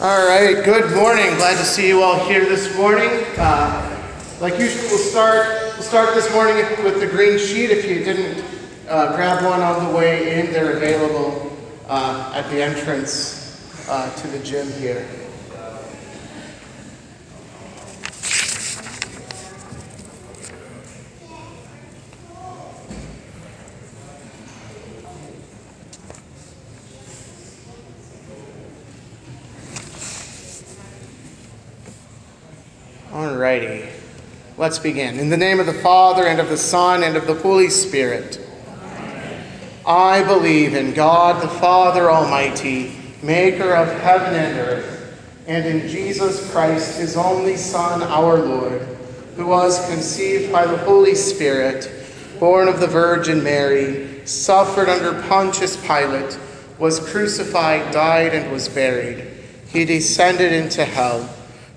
[0.00, 1.26] All right, good morning.
[1.38, 3.10] Glad to see you all here this morning.
[3.36, 4.08] Uh,
[4.40, 7.70] like usual, we'll start, we'll start this morning with the green sheet.
[7.70, 8.44] If you didn't
[8.88, 11.52] uh, grab one on the way in, they're available
[11.88, 15.04] uh, at the entrance uh, to the gym here.
[34.56, 35.18] Let's begin.
[35.18, 38.40] In the name of the Father, and of the Son, and of the Holy Spirit.
[39.86, 45.16] I believe in God the Father Almighty, maker of heaven and earth,
[45.46, 48.82] and in Jesus Christ, his only Son, our Lord,
[49.36, 51.90] who was conceived by the Holy Spirit,
[52.38, 56.38] born of the Virgin Mary, suffered under Pontius Pilate,
[56.78, 59.26] was crucified, died, and was buried.
[59.68, 61.28] He descended into hell.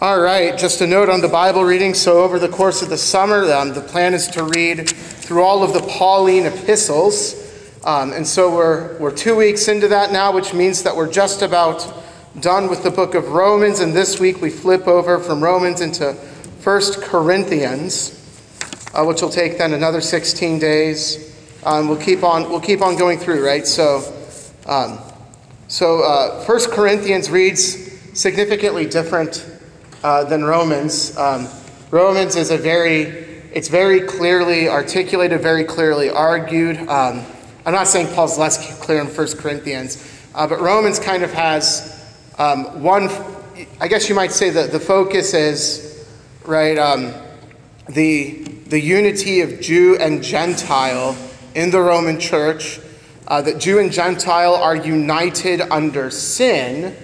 [0.00, 1.92] All right, just a note on the Bible reading.
[1.92, 5.64] So, over the course of the summer, um, the plan is to read through all
[5.64, 7.34] of the Pauline epistles.
[7.84, 11.42] Um, and so, we're, we're two weeks into that now, which means that we're just
[11.42, 12.04] about
[12.38, 13.80] done with the book of Romans.
[13.80, 16.14] And this week, we flip over from Romans into
[16.60, 18.12] First Corinthians,
[18.94, 21.36] uh, which will take then another 16 days.
[21.64, 23.66] Um, we'll, keep on, we'll keep on going through, right?
[23.66, 24.14] So,
[24.64, 25.00] um,
[25.66, 29.57] so uh, First Corinthians reads significantly different
[30.02, 31.16] uh, than Romans.
[31.16, 31.48] Um,
[31.90, 33.02] Romans is a very,
[33.52, 36.76] it's very clearly articulated, very clearly argued.
[36.88, 37.24] Um,
[37.64, 41.94] I'm not saying Paul's less clear in 1 Corinthians, uh, but Romans kind of has
[42.38, 43.10] um, one,
[43.80, 46.06] I guess you might say that the focus is,
[46.44, 47.12] right, um,
[47.88, 51.16] the, the unity of Jew and Gentile
[51.54, 52.80] in the Roman church,
[53.26, 56.96] uh, that Jew and Gentile are united under sin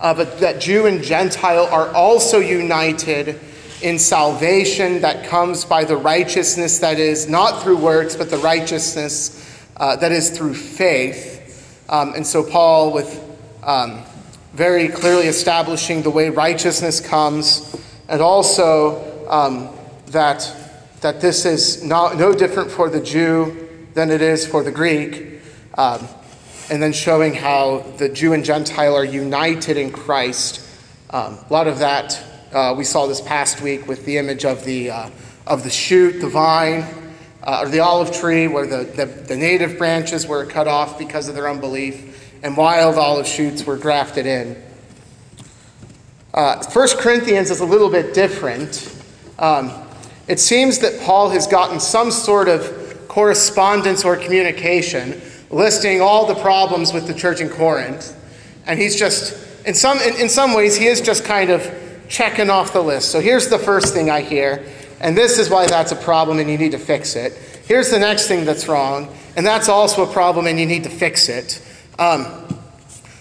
[0.00, 3.40] uh, but that Jew and Gentile are also united
[3.82, 9.42] in salvation that comes by the righteousness that is not through works, but the righteousness
[9.76, 11.84] uh, that is through faith.
[11.88, 13.22] Um, and so, Paul, with
[13.62, 14.02] um,
[14.54, 17.76] very clearly establishing the way righteousness comes,
[18.08, 19.68] and also um,
[20.06, 20.50] that,
[21.00, 25.40] that this is not, no different for the Jew than it is for the Greek.
[26.68, 30.60] And then showing how the Jew and Gentile are united in Christ.
[31.10, 32.22] Um, a lot of that
[32.52, 35.10] uh, we saw this past week with the image of the, uh,
[35.46, 36.84] of the shoot, the vine,
[37.42, 41.28] uh, or the olive tree, where the, the, the, native branches were cut off because
[41.28, 44.60] of their unbelief, and wild olive shoots were grafted in.
[46.34, 48.92] Uh, First Corinthians is a little bit different.
[49.38, 49.70] Um,
[50.28, 56.34] it seems that Paul has gotten some sort of correspondence or communication listing all the
[56.34, 58.14] problems with the church in Corinth.
[58.66, 61.62] And he's just, in some, in, in some ways, he is just kind of
[62.08, 63.10] checking off the list.
[63.10, 64.64] So here's the first thing I hear,
[65.00, 67.32] and this is why that's a problem and you need to fix it.
[67.66, 70.90] Here's the next thing that's wrong, and that's also a problem and you need to
[70.90, 71.62] fix it.
[71.98, 72.26] Um,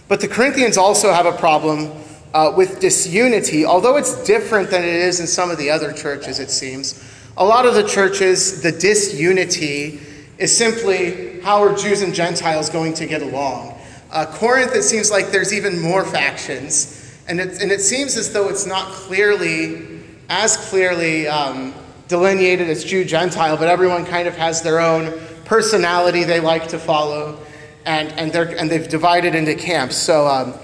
[0.08, 1.92] but the Corinthians also have a problem
[2.34, 6.40] uh, with disunity, although it's different than it is in some of the other churches,
[6.40, 7.02] it seems.
[7.38, 10.00] A lot of the churches, the disunity
[10.38, 13.78] is simply how are Jews and Gentiles going to get along?
[14.10, 18.34] Uh, Corinth, it seems like there's even more factions, and it, and it seems as
[18.34, 21.72] though it's not clearly, as clearly um,
[22.08, 25.14] delineated as Jew Gentile, but everyone kind of has their own
[25.46, 27.38] personality they like to follow,
[27.86, 29.96] and, and, they're, and they've divided into camps.
[29.96, 30.56] So, um,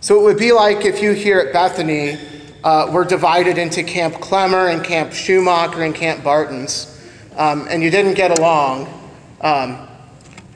[0.00, 2.16] so it would be like if you here at Bethany
[2.64, 6.98] uh, were divided into Camp Clemmer and Camp Schumacher and Camp Bartens,
[7.36, 8.86] um, and you didn't get along.
[9.42, 9.88] Um,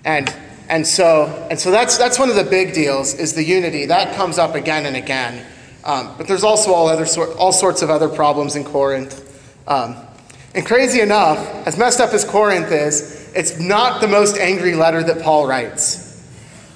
[0.07, 0.35] and,
[0.71, 3.85] and, so, and so that's, that's one of the big deals is the unity.
[3.87, 5.45] That comes up again and again.
[5.85, 9.23] Um, but there's also all, other sort, all sorts of other problems in Corinth.
[9.69, 9.97] Um,
[10.55, 15.03] and crazy enough, as messed up as Corinth is, it's not the most angry letter
[15.03, 16.25] that Paul writes.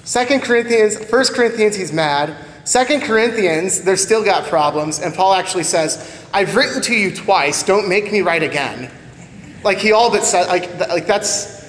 [0.03, 2.35] Second Corinthians, First Corinthians, he's mad.
[2.63, 7.63] Second Corinthians, they're still got problems, and Paul actually says, "I've written to you twice.
[7.63, 8.91] Don't make me write again."
[9.63, 11.60] Like he all but said, like, like that's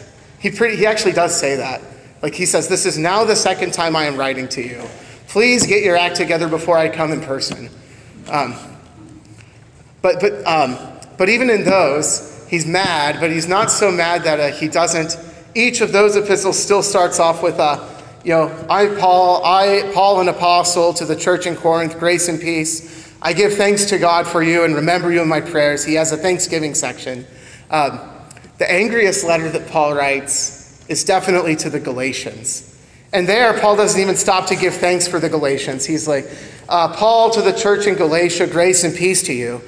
[0.42, 1.80] he, pretty, he actually does say that.
[2.20, 4.82] Like he says, This is now the second time I am writing to you.
[5.28, 7.70] Please get your act together before I come in person.
[8.28, 8.56] Um,
[10.02, 10.76] but, but, um,
[11.16, 15.16] but even in those, he's mad, but he's not so mad that uh, he doesn't.
[15.54, 17.88] Each of those epistles still starts off with, uh,
[18.24, 22.40] you know, I, Paul, I, Paul, an apostle to the church in Corinth, grace and
[22.40, 23.14] peace.
[23.22, 25.84] I give thanks to God for you and remember you in my prayers.
[25.84, 27.24] He has a Thanksgiving section.
[27.70, 28.11] Um,
[28.62, 32.80] the angriest letter that Paul writes is definitely to the Galatians.
[33.12, 35.84] And there, Paul doesn't even stop to give thanks for the Galatians.
[35.84, 36.30] He's like,
[36.68, 39.62] uh, Paul to the church in Galatia, grace and peace to you.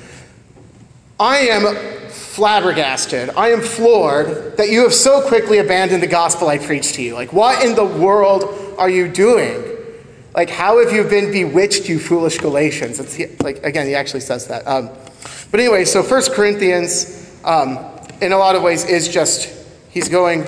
[1.19, 1.75] I am
[2.09, 3.31] flabbergasted.
[3.31, 7.15] I am floored that you have so quickly abandoned the gospel I preached to you.
[7.15, 8.45] Like, what in the world
[8.79, 9.77] are you doing?
[10.37, 13.01] Like, how have you been bewitched, you foolish Galatians?
[13.01, 14.65] It's, like, again, he actually says that.
[14.69, 14.89] Um,
[15.51, 17.91] but anyway, so First Corinthians, um,
[18.21, 19.53] in a lot of ways, is just,
[19.91, 20.45] he's going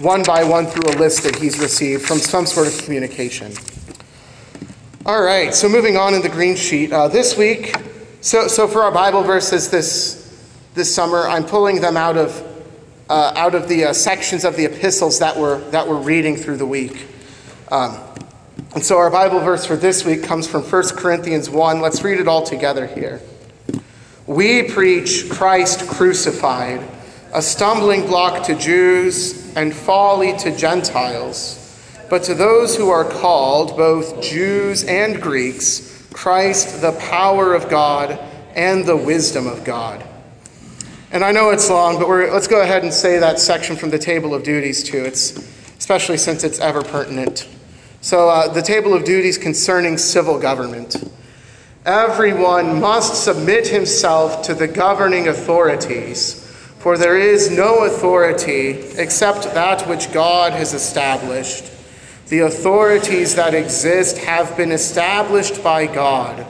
[0.00, 3.52] one by one through a list that he's received from some sort of communication.
[5.06, 6.92] All right, so moving on in the green sheet.
[6.92, 7.74] Uh, this week,
[8.20, 12.42] so, so for our Bible verses this, this summer, I'm pulling them out of,
[13.08, 16.58] uh, out of the uh, sections of the epistles that we're, that we're reading through
[16.58, 17.06] the week.
[17.70, 17.98] Um,
[18.74, 21.80] and so our Bible verse for this week comes from 1 Corinthians 1.
[21.80, 23.22] Let's read it all together here.
[24.26, 26.86] We preach Christ crucified,
[27.32, 31.54] a stumbling block to Jews and folly to Gentiles.
[32.08, 38.18] But to those who are called, both Jews and Greeks, Christ, the power of God
[38.54, 40.04] and the wisdom of God.
[41.10, 43.98] And I know it's long, but let's go ahead and say that section from the
[43.98, 45.04] table of duties too.
[45.04, 45.38] It's
[45.78, 47.48] especially since it's ever pertinent.
[48.00, 50.96] So, uh, the table of duties concerning civil government.
[51.86, 56.47] Everyone must submit himself to the governing authorities,
[56.78, 61.64] for there is no authority except that which God has established.
[62.28, 66.46] The authorities that exist have been established by God.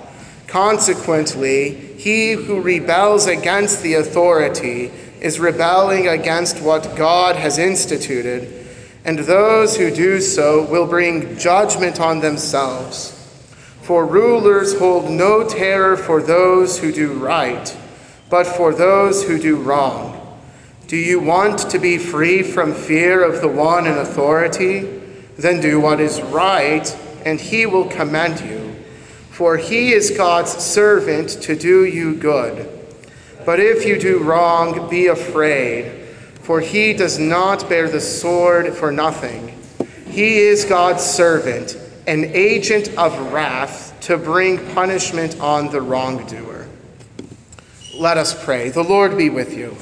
[0.47, 4.91] Consequently, he who rebels against the authority
[5.21, 8.59] is rebelling against what God has instituted
[9.05, 13.15] and those who do so will bring judgment on themselves.
[13.81, 17.75] For rulers hold no terror for those who do right,
[18.29, 20.18] but for those who do wrong.
[20.89, 24.81] Do you want to be free from fear of the one in authority?
[25.37, 26.89] Then do what is right,
[27.25, 28.75] and he will command you.
[29.31, 32.69] For he is God's servant to do you good.
[33.47, 35.99] But if you do wrong, be afraid
[36.49, 39.55] for he does not bear the sword for nothing.
[40.07, 41.77] He is God's servant,
[42.07, 46.67] an agent of wrath to bring punishment on the wrongdoer.
[47.95, 48.71] Let us pray.
[48.71, 49.77] The Lord be with you.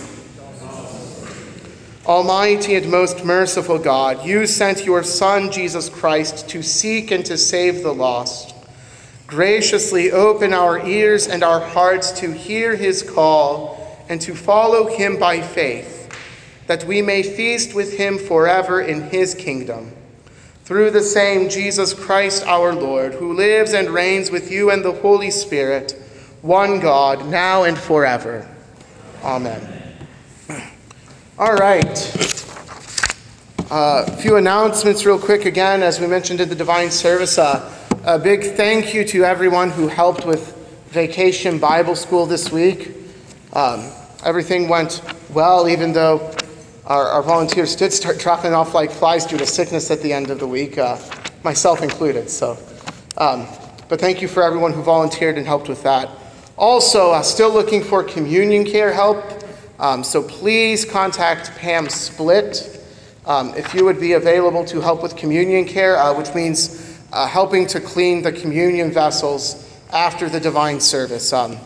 [2.06, 7.36] Almighty and most merciful God, you sent your Son, Jesus Christ, to seek and to
[7.36, 8.54] save the lost.
[9.26, 15.18] Graciously open our ears and our hearts to hear his call and to follow him
[15.18, 15.96] by faith
[16.66, 19.92] that we may feast with him forever in his kingdom.
[20.64, 24.92] Through the same Jesus Christ our Lord, who lives and reigns with you and the
[24.92, 25.92] Holy Spirit,
[26.42, 28.48] one God, now and forever.
[29.22, 29.75] Amen.
[31.38, 31.84] All right.
[33.70, 37.36] A uh, few announcements, real quick, again, as we mentioned in the divine service.
[37.36, 37.70] Uh,
[38.06, 40.56] a big thank you to everyone who helped with
[40.88, 42.96] Vacation Bible School this week.
[43.52, 43.86] Um,
[44.24, 46.34] everything went well, even though
[46.86, 50.30] our, our, volunteers did start dropping off like flies due to sickness at the end
[50.30, 50.96] of the week, uh,
[51.44, 52.30] myself included.
[52.30, 52.56] So,
[53.18, 53.46] um,
[53.90, 56.08] but thank you for everyone who volunteered and helped with that.
[56.56, 59.42] Also, uh, still looking for communion care help.
[59.78, 62.80] Um, so please contact Pam Split
[63.26, 67.26] um, if you would be available to help with communion care, uh, which means uh,
[67.26, 71.32] helping to clean the communion vessels after the divine service.
[71.32, 71.58] Um,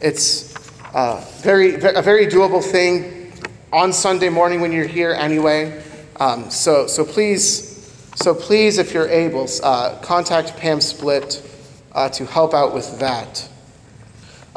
[0.00, 0.54] it's
[0.94, 3.32] uh, very, a very doable thing
[3.72, 5.82] on Sunday morning when you're here anyway.
[6.16, 11.42] Um, so, so please, so please, if you're able, uh, contact Pam Split
[11.92, 13.48] uh, to help out with that.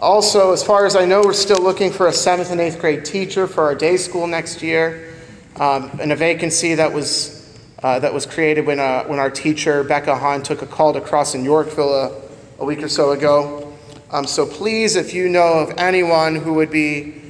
[0.03, 3.05] Also, as far as I know, we're still looking for a seventh and eighth grade
[3.05, 5.13] teacher for our day school next year,
[5.61, 9.81] um, and a vacancy that was uh, that was created when uh, when our teacher
[9.81, 12.21] Becca Hahn took a call to cross in Yorkville a,
[12.59, 13.73] a week or so ago.
[14.11, 17.21] Um, so please, if you know of anyone who would be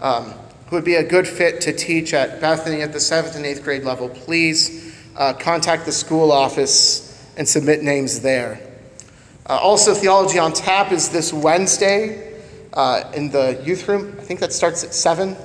[0.00, 0.32] um,
[0.68, 3.62] who would be a good fit to teach at Bethany at the seventh and eighth
[3.62, 8.71] grade level, please uh, contact the school office and submit names there.
[9.48, 12.38] Uh, also, Theology on Tap is this Wednesday
[12.72, 14.14] uh, in the youth room.
[14.18, 15.36] I think that starts at 7.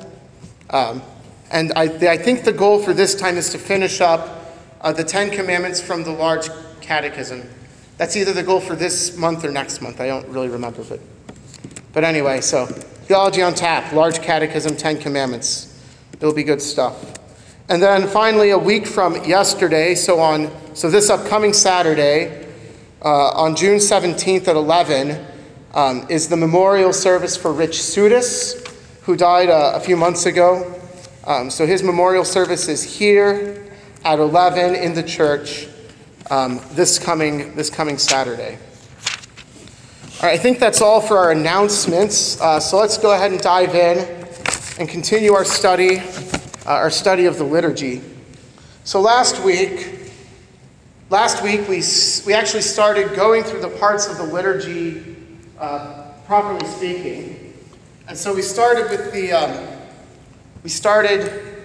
[0.69, 1.01] Um,
[1.49, 5.03] and I, I, think the goal for this time is to finish up uh, the
[5.03, 6.49] Ten Commandments from the large
[6.81, 7.49] catechism.
[7.97, 9.99] That's either the goal for this month or next month.
[9.99, 10.99] I don't really remember, but,
[11.93, 15.81] but anyway, so Theology on Tap, Large Catechism, Ten Commandments.
[16.13, 17.13] It'll be good stuff.
[17.69, 22.46] And then finally, a week from yesterday, so on so this upcoming Saturday,
[23.07, 25.25] uh, on June 17th at 11,
[25.73, 28.67] um, is the memorial service for Rich Sudis,
[29.03, 30.77] who died uh, a few months ago.
[31.23, 33.65] Um, so his memorial service is here
[34.03, 35.69] at 11 in the church
[36.29, 38.57] um, this coming this coming Saturday.
[40.17, 42.41] All right, I think that's all for our announcements.
[42.41, 43.99] Uh, so let's go ahead and dive in
[44.79, 48.01] and continue our study, uh, our study of the liturgy.
[48.83, 49.96] So last week,
[51.09, 51.81] last week we
[52.25, 55.15] we actually started going through the parts of the liturgy,
[55.59, 57.53] uh, properly speaking,
[58.07, 59.67] and so we started with the um,
[60.63, 61.55] we started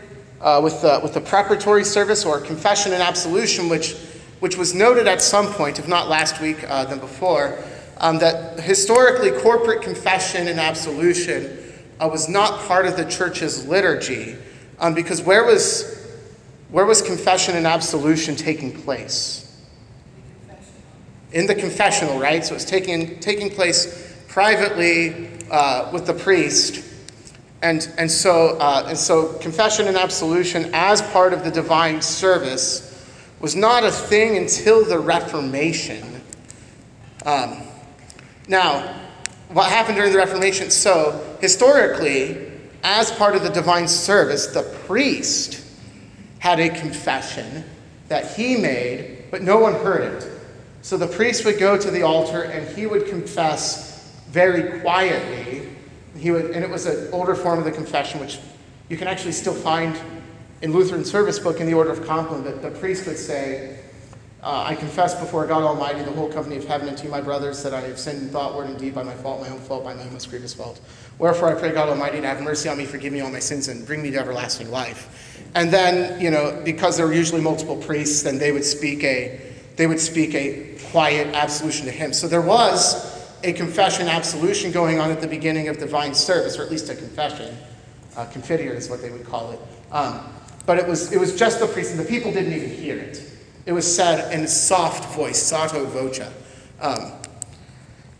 [0.41, 3.97] uh, with the with the preparatory service or confession and absolution, which
[4.41, 7.59] which was noted at some point, if not last week, uh, then before,
[7.99, 11.59] um, that historically corporate confession and absolution
[12.01, 14.37] uh, was not part of the church's liturgy,
[14.81, 16.02] um, because where was,
[16.73, 19.39] where was confession and absolution taking place?
[21.33, 22.45] In the confessional, right?
[22.45, 26.83] So it's taking, taking place privately uh, with the priest.
[27.61, 32.89] And, and, so, uh, and so confession and absolution as part of the divine service
[33.39, 36.23] was not a thing until the Reformation.
[37.27, 37.65] Um,
[38.49, 38.99] now,
[39.51, 40.71] what happened during the Reformation?
[40.71, 42.51] So, historically,
[42.83, 45.62] as part of the divine service, the priest
[46.43, 47.63] had a confession
[48.09, 50.29] that he made, but no one heard it.
[50.83, 55.69] So the priest would go to the altar and he would confess very quietly.
[56.17, 58.41] He would, and it was an older form of the confession, which
[58.89, 59.97] you can actually still find
[60.63, 63.79] in Lutheran service book in the Order of Compline that the priest would say,
[64.43, 67.21] uh, I confess before God Almighty, the whole company of heaven, and to you, my
[67.21, 69.61] brothers, that I have sinned in thought, word, and deed by my fault, my own
[69.61, 70.81] fault, by my most grievous fault.
[71.19, 73.69] Wherefore I pray God Almighty to have mercy on me, forgive me all my sins,
[73.69, 75.32] and bring me to everlasting life.
[75.55, 79.41] And then, you know, because there were usually multiple priests, then they would speak a
[79.77, 82.13] they would speak a quiet absolution to him.
[82.13, 83.11] So there was
[83.43, 86.95] a confession absolution going on at the beginning of divine service, or at least a
[86.95, 87.57] confession.
[88.15, 89.61] Uh, is what they would call it.
[89.91, 90.21] Um,
[90.67, 93.23] but it was, it was just the priest, and the people didn't even hear it.
[93.65, 96.21] It was said in soft voice, sotto voce.
[96.81, 97.13] Um,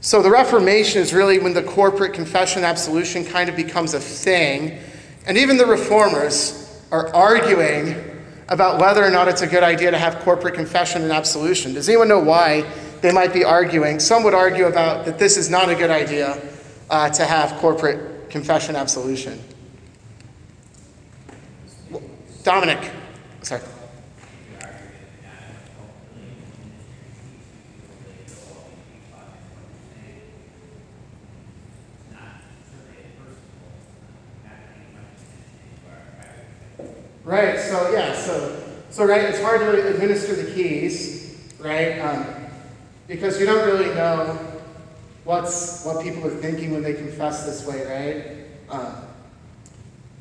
[0.01, 4.79] so the Reformation is really when the corporate confession absolution kind of becomes a thing.
[5.27, 6.62] And even the reformers
[6.93, 7.97] are arguing
[8.49, 11.73] about whether or not it's a good idea to have corporate confession and absolution.
[11.73, 12.71] Does anyone know why
[13.01, 13.99] they might be arguing?
[13.99, 16.41] Some would argue about that this is not a good idea
[16.91, 19.41] uh, to have corporate confession absolution.
[22.45, 22.91] Dominic,
[23.41, 23.63] sorry.
[37.33, 37.59] Right.
[37.59, 38.13] So yeah.
[38.15, 39.23] So so right.
[39.23, 41.99] It's hard to administer the keys, right?
[41.99, 42.27] Um,
[43.09, 44.39] because you don't really know
[45.25, 48.47] what's what people are thinking when they confess this way, right?
[48.69, 48.97] Um,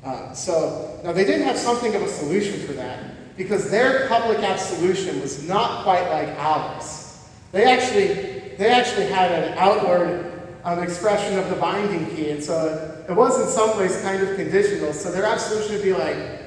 [0.06, 4.38] uh, so now they didn't have something of a solution for that because their public
[4.38, 7.28] absolution was not quite like ours.
[7.52, 10.32] They actually they actually had an outward
[10.64, 14.38] um, expression of the binding key, and so it was in some ways kind of
[14.38, 14.94] conditional.
[14.94, 16.41] So their absolution would be like,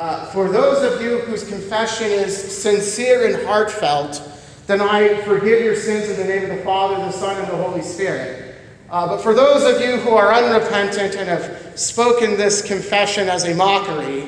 [0.00, 4.22] uh, for those of you whose confession is sincere and heartfelt,
[4.66, 7.56] then I forgive your sins in the name of the Father, the Son, and the
[7.56, 8.54] Holy Spirit.
[8.88, 13.44] Uh, but for those of you who are unrepentant and have spoken this confession as
[13.44, 14.26] a mockery,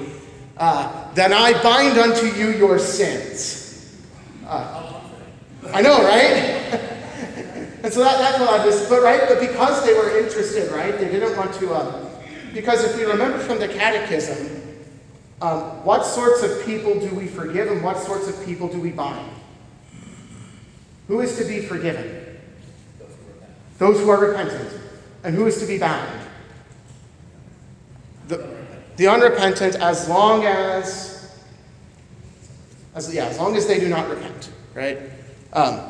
[0.59, 3.97] uh, then I bind unto you your sins.
[4.47, 5.01] Uh,
[5.73, 6.21] I know, right?
[7.83, 10.99] and so that, that's what I was, but right, but because they were interested, right,
[10.99, 12.11] they didn't want to, um,
[12.53, 14.62] because if we remember from the catechism,
[15.43, 18.91] um, what sorts of people do we forgive and what sorts of people do we
[18.91, 19.29] bind?
[21.09, 22.23] Who is to be forgiven?
[23.83, 24.81] those who are repentant.
[25.25, 26.21] And who is to be bound?
[28.29, 28.57] The,
[28.97, 31.37] the unrepentant, as long as,
[32.95, 34.99] as, yeah, as long as they do not repent, right?
[35.53, 35.81] Um,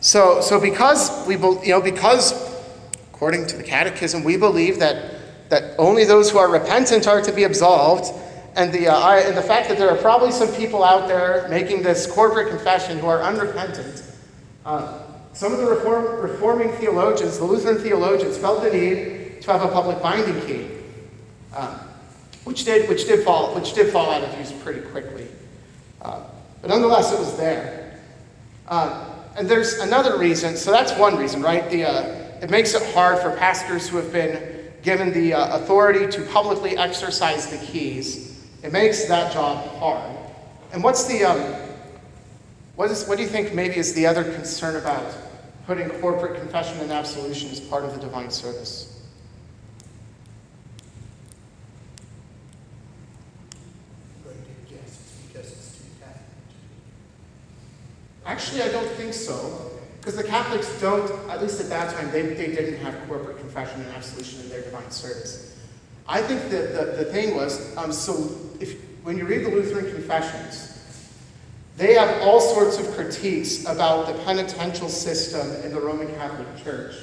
[0.00, 2.32] so, so because we, you know, because
[3.12, 5.14] according to the Catechism, we believe that
[5.50, 8.06] that only those who are repentant are to be absolved,
[8.56, 11.46] and the uh, I, and the fact that there are probably some people out there
[11.48, 14.02] making this corporate confession who are unrepentant.
[14.64, 15.00] Uh,
[15.34, 19.68] some of the reform, reforming theologians, the Lutheran theologians, felt the need to have a
[19.68, 20.68] public binding key,
[21.54, 21.74] um,
[22.44, 25.26] which, did, which, did fall, which did fall out of use pretty quickly.
[26.00, 26.22] Uh,
[26.62, 27.98] but nonetheless, it was there.
[28.68, 31.68] Uh, and there's another reason, so that's one reason, right?
[31.68, 32.02] The, uh,
[32.40, 36.78] it makes it hard for pastors who have been given the uh, authority to publicly
[36.78, 38.33] exercise the keys,
[38.64, 40.16] it makes that job hard.
[40.72, 41.38] And what's the, um,
[42.76, 45.14] what, is, what do you think maybe is the other concern about
[45.66, 48.90] putting corporate confession and absolution as part of the divine service?
[58.24, 59.70] Actually, I don't think so.
[59.98, 63.82] Because the Catholics don't, at least at that time, they, they didn't have corporate confession
[63.82, 65.53] and absolution in their divine service.
[66.06, 69.90] I think that the, the thing was, um, so if, when you read the Lutheran
[69.90, 70.70] confessions,
[71.76, 76.94] they have all sorts of critiques about the penitential system in the Roman Catholic Church,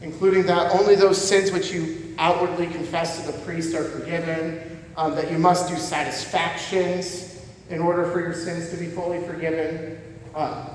[0.00, 5.14] including that only those sins which you outwardly confess to the priest are forgiven, um,
[5.14, 10.00] that you must do satisfactions in order for your sins to be fully forgiven.
[10.34, 10.66] Um,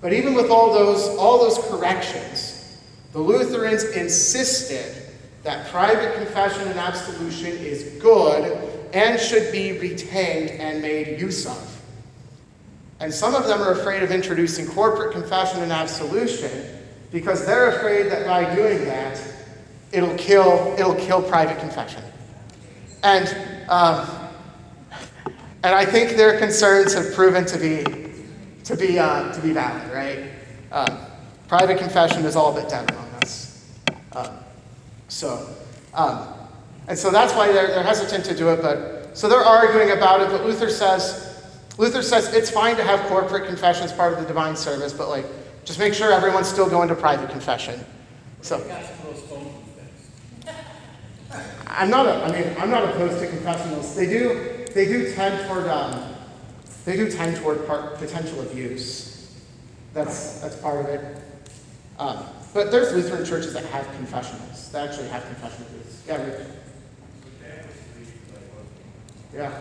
[0.00, 2.78] but even with all those, all those corrections,
[3.12, 5.05] the Lutherans insisted
[5.46, 8.58] that private confession and absolution is good
[8.92, 11.82] and should be retained and made use of.
[12.98, 16.50] And some of them are afraid of introducing corporate confession and absolution
[17.12, 19.22] because they're afraid that by doing that,
[19.92, 22.02] it'll kill, it'll kill private confession.
[23.04, 23.28] And,
[23.68, 24.08] um,
[25.62, 28.06] and I think their concerns have proven to be
[28.64, 30.24] to be, uh, to be valid, right?
[30.72, 30.98] Um,
[31.46, 33.72] private confession is all but dead among us.
[34.10, 34.38] Um,
[35.08, 35.48] so,
[35.94, 36.28] um,
[36.88, 38.62] and so that's why they're, they're hesitant to do it.
[38.62, 40.28] But so they're arguing about it.
[40.28, 41.44] But Luther says,
[41.78, 45.08] Luther says it's fine to have corporate confession as part of the divine service, but
[45.08, 45.26] like
[45.64, 47.84] just make sure everyone's still going to private confession.
[48.42, 48.58] So.
[51.66, 52.06] I'm not.
[52.06, 53.94] A, I mean, I'm not opposed to confessionals.
[53.94, 54.66] They do.
[54.74, 55.66] They do tend toward.
[55.66, 56.14] Um,
[56.86, 59.34] they do tend toward part, potential abuse.
[59.92, 61.16] That's, that's part of it.
[61.98, 62.24] Um,
[62.56, 66.02] but there's Lutheran churches that have confessionals, that actually have confessional booths.
[66.08, 66.40] Yeah, Rick.
[69.34, 69.60] Yeah.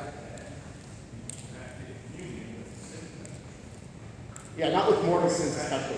[4.58, 5.98] Yeah, not with mortal sins especially.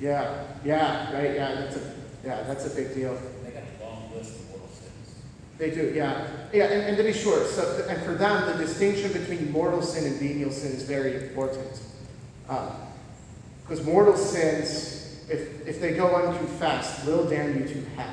[0.00, 1.92] Yeah, yeah, right, yeah, that's a,
[2.24, 3.16] yeah, that's a big deal.
[3.44, 5.22] They got a long list of mortal sins.
[5.62, 6.26] They do, yeah.
[6.52, 10.06] Yeah, and, and to be sure, so, and for them, the distinction between mortal sin
[10.06, 11.80] and venial sin is very important.
[12.48, 18.12] Because um, mortal sins, if, if they go unconfessed, will damn you to hell.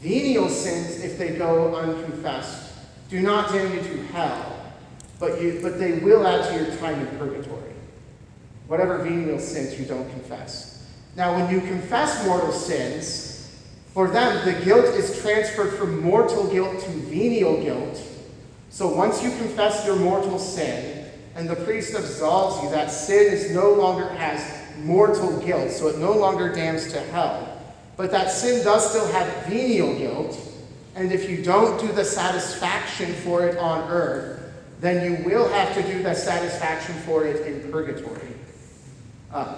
[0.00, 2.72] Venial sins, if they go unconfessed,
[3.10, 4.72] do not damn you to hell,
[5.20, 7.74] but, you, but they will add to your time in purgatory.
[8.66, 10.84] Whatever venial sins you don't confess.
[11.14, 13.29] Now, when you confess mortal sins,
[13.92, 18.02] for them the guilt is transferred from mortal guilt to venial guilt.
[18.70, 23.50] So once you confess your mortal sin, and the priest absolves you, that sin is
[23.50, 24.42] no longer has
[24.78, 27.60] mortal guilt, so it no longer damns to hell.
[27.96, 30.38] But that sin does still have venial guilt,
[30.94, 34.40] and if you don't do the satisfaction for it on earth,
[34.80, 38.34] then you will have to do the satisfaction for it in purgatory.
[39.32, 39.56] Uh,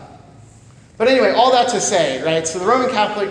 [0.98, 2.46] but anyway, all that to say, right?
[2.46, 3.30] So the Roman Catholic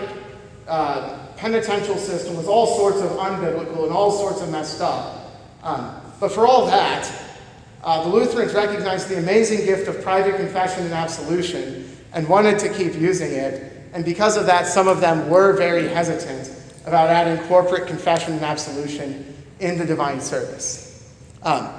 [0.72, 5.30] uh, penitential system was all sorts of unbiblical and all sorts of messed up.
[5.64, 7.12] Um, but for all that,
[7.84, 12.70] uh, the Lutherans recognized the amazing gift of private confession and absolution and wanted to
[12.70, 13.70] keep using it.
[13.94, 16.50] And because of that, some of them were very hesitant
[16.86, 19.26] about adding corporate confession and absolution
[19.60, 21.14] in the divine service.
[21.44, 21.70] Um,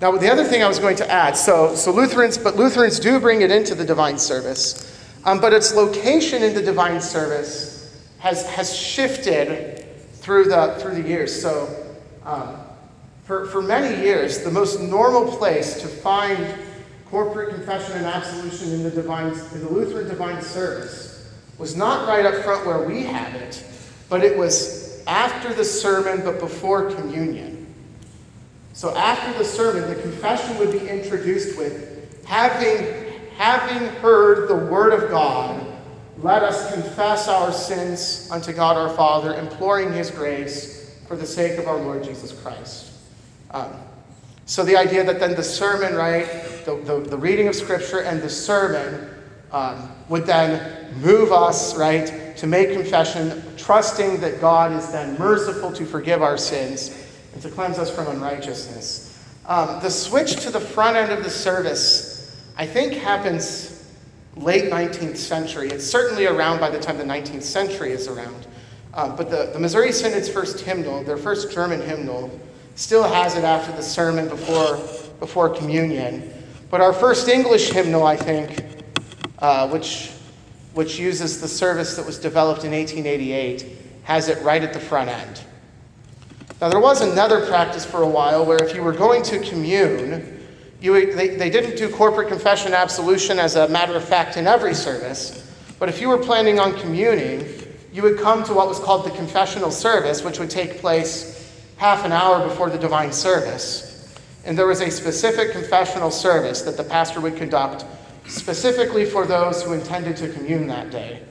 [0.00, 3.20] now, the other thing I was going to add so, so Lutherans, but Lutherans do
[3.20, 4.86] bring it into the divine service.
[5.26, 7.77] Um, but its location in the divine service
[8.18, 11.40] has, has shifted through the, through the years.
[11.40, 11.68] So,
[12.24, 12.56] um,
[13.24, 16.54] for, for many years, the most normal place to find
[17.10, 22.24] corporate confession and absolution in the, divine, in the Lutheran divine service was not right
[22.24, 23.64] up front where we have it,
[24.08, 27.66] but it was after the sermon but before communion.
[28.72, 34.92] So, after the sermon, the confession would be introduced with having having heard the word
[34.92, 35.64] of God,
[36.20, 41.58] let us confess our sins unto God our Father, imploring his grace for the sake
[41.58, 42.92] of our Lord Jesus Christ.
[43.50, 43.72] Um,
[44.46, 46.26] so the idea that then the sermon, right,
[46.64, 49.10] the, the, the reading of Scripture and the sermon
[49.52, 55.72] um, would then move us, right, to make confession, trusting that God is then merciful
[55.72, 59.24] to forgive our sins and to cleanse us from unrighteousness.
[59.46, 63.77] Um, the switch to the front end of the service I think happens
[64.40, 65.68] late 19th century.
[65.68, 68.46] It's certainly around by the time the 19th century is around.
[68.94, 72.38] Um, but the, the Missouri Synod's first hymnal, their first German hymnal,
[72.74, 74.76] still has it after the sermon before
[75.18, 76.32] before communion.
[76.70, 78.64] But our first English hymnal, I think,
[79.38, 80.12] uh, which,
[80.74, 83.66] which uses the service that was developed in 1888,
[84.04, 85.42] has it right at the front end.
[86.60, 90.37] Now, there was another practice for a while where if you were going to commune,
[90.80, 94.74] you, they, they didn't do corporate confession absolution as a matter of fact in every
[94.74, 95.44] service,
[95.78, 97.46] but if you were planning on communing,
[97.92, 102.04] you would come to what was called the confessional service, which would take place half
[102.04, 104.16] an hour before the divine service.
[104.44, 107.84] And there was a specific confessional service that the pastor would conduct
[108.26, 111.22] specifically for those who intended to commune that day.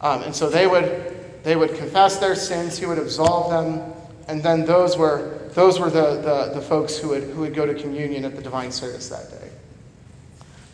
[0.00, 3.92] Um, and so they would, they would confess their sins, he would absolve them,
[4.28, 7.66] and then those were, those were the, the, the folks who would, who would go
[7.66, 9.50] to communion at the divine service that day.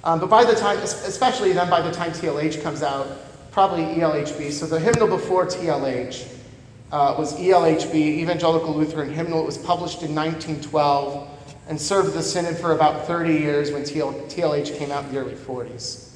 [0.05, 3.07] Um, but by the time, especially then by the time TLH comes out,
[3.51, 4.53] probably ELHB.
[4.53, 6.29] So the hymnal before TLH
[6.93, 9.43] uh, was ELHB, Evangelical Lutheran Hymnal.
[9.43, 11.29] It was published in 1912
[11.69, 15.19] and served the synod for about 30 years when TL, TLH came out in the
[15.19, 16.11] early 40s.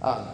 [0.00, 0.28] Um,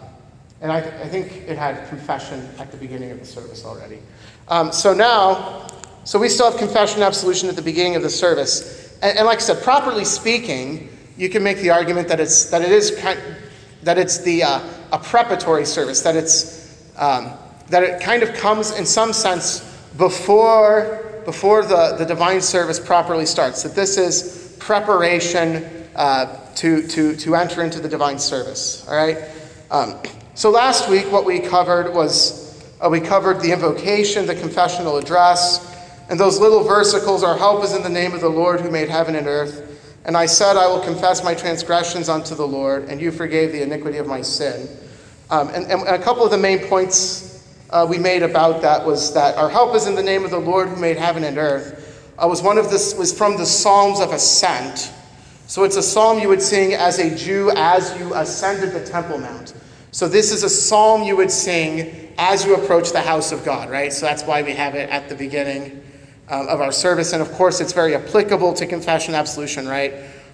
[0.61, 3.99] and I, th- I, think it had confession at the beginning of the service already.
[4.47, 5.67] Um, so now,
[6.03, 8.97] so we still have confession and absolution at the beginning of the service.
[9.01, 12.61] And, and, like I said, properly speaking, you can make the argument that it's that
[12.61, 12.99] it is
[13.83, 14.59] that it's the uh,
[14.91, 17.31] a preparatory service, that it's um,
[17.69, 19.61] that it kind of comes in some sense
[19.97, 23.63] before before the, the divine service properly starts.
[23.63, 28.87] That this is preparation uh, to, to, to enter into the divine service.
[28.87, 29.17] All right.
[29.69, 29.97] Um,
[30.35, 35.70] so last week, what we covered was uh, we covered the invocation, the confessional address,
[36.11, 38.89] and those little versicles, our help is in the name of the Lord who made
[38.89, 39.95] heaven and earth.
[40.03, 43.61] And I said, I will confess my transgressions unto the Lord, and you forgave the
[43.61, 44.67] iniquity of my sin.
[45.29, 49.13] Um, and, and, a couple of the main points uh, we made about that was
[49.13, 52.11] that our help is in the name of the Lord who made heaven and earth.
[52.21, 54.91] Uh, was one of this was from the Psalms of Ascent.
[55.47, 59.17] So it's a psalm you would sing as a Jew as you ascended the Temple
[59.17, 59.53] Mount.
[59.91, 63.69] So this is a psalm you would sing as you approach the house of God,
[63.69, 63.93] right?
[63.93, 65.81] So that's why we have it at the beginning
[66.31, 67.13] um, of our service.
[67.13, 69.93] And of course, it's very applicable to confession absolution, right?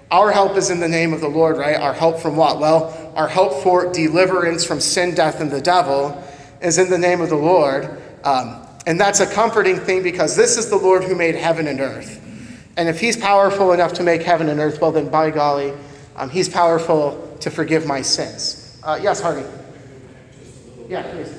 [0.09, 1.75] Our help is in the name of the Lord, right?
[1.75, 2.59] Our help from what?
[2.59, 6.23] Well, our help for deliverance from sin, death, and the devil
[6.61, 8.01] is in the name of the Lord.
[8.23, 11.81] Um, and that's a comforting thing because this is the Lord who made heaven and
[11.81, 12.23] earth.
[12.77, 15.73] And if he's powerful enough to make heaven and earth, well, then by golly,
[16.15, 18.79] um, he's powerful to forgive my sins.
[18.83, 19.43] Uh, yes, Harvey.
[20.87, 21.33] Yeah, please.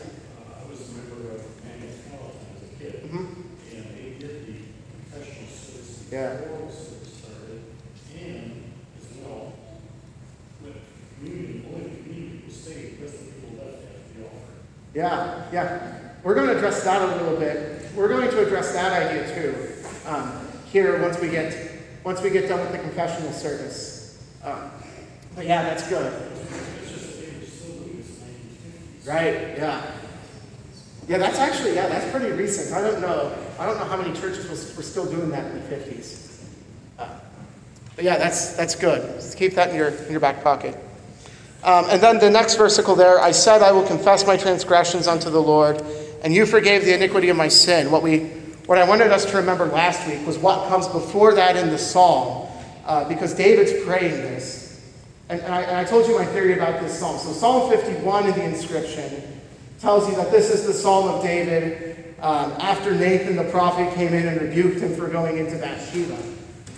[6.11, 6.41] Yeah.
[14.95, 16.13] Yeah, yeah.
[16.25, 17.85] We're going to address that a little bit.
[17.95, 19.75] We're going to address that idea too
[20.09, 21.73] um, here once we get
[22.05, 24.27] once we get done with the confessional service.
[24.43, 24.71] Um,
[25.37, 26.13] but yeah, that's good.
[29.05, 29.57] Right?
[29.59, 29.93] Yeah.
[31.07, 32.75] Yeah, that's actually yeah, that's pretty recent.
[32.75, 33.35] I don't know.
[33.59, 36.45] I don't know how many churches were still doing that in the 50s.
[36.97, 37.09] Uh,
[37.97, 39.03] but yeah, that's, that's good.
[39.17, 40.77] Just keep that in your, in your back pocket.
[41.65, 45.29] Um, and then the next versicle there I said, I will confess my transgressions unto
[45.29, 45.83] the Lord,
[46.23, 47.91] and you forgave the iniquity of my sin.
[47.91, 48.27] What, we,
[48.67, 51.79] what I wanted us to remember last week was what comes before that in the
[51.79, 52.49] psalm,
[52.87, 54.89] uh, because David's praying this.
[55.31, 57.19] And, and, I, and I told you my theory about this psalm.
[57.19, 59.41] So, Psalm 51 in the inscription
[59.81, 64.13] tells you that this is the psalm of David um, after Nathan the prophet came
[64.13, 66.19] in and rebuked him for going into Bathsheba.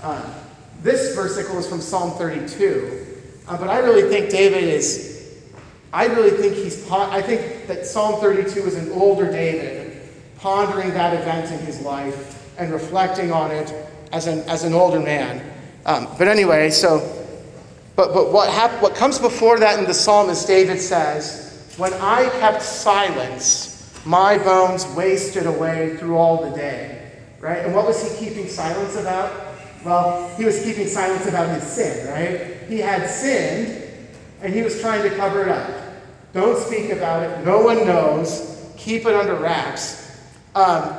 [0.02, 0.22] Um,
[0.82, 3.06] this versicle is from Psalm 32.
[3.46, 5.40] Uh, but I really think David is,
[5.92, 11.14] I really think he's, I think that Psalm 32 is an older David pondering that
[11.14, 13.72] event in his life and reflecting on it
[14.12, 15.44] as an, as an older man.
[15.86, 17.00] Um, but anyway, so,
[17.96, 21.92] but, but what, hap- what comes before that in the psalm is David says, When
[21.94, 23.69] I kept silence,
[24.04, 27.12] my bones wasted away through all the day.
[27.40, 27.64] Right?
[27.64, 29.32] And what was he keeping silence about?
[29.84, 32.68] Well, he was keeping silence about his sin, right?
[32.68, 33.82] He had sinned,
[34.42, 35.70] and he was trying to cover it up.
[36.32, 37.44] Don't speak about it.
[37.44, 38.70] No one knows.
[38.76, 40.20] Keep it under wraps.
[40.54, 40.94] Um,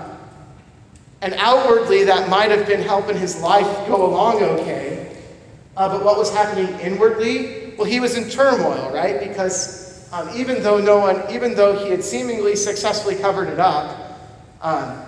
[1.22, 5.16] and outwardly, that might have been helping his life go along okay.
[5.78, 7.74] Uh, but what was happening inwardly?
[7.78, 9.20] Well, he was in turmoil, right?
[9.20, 14.20] Because um, even though no one, even though he had seemingly successfully covered it up,
[14.62, 15.02] um,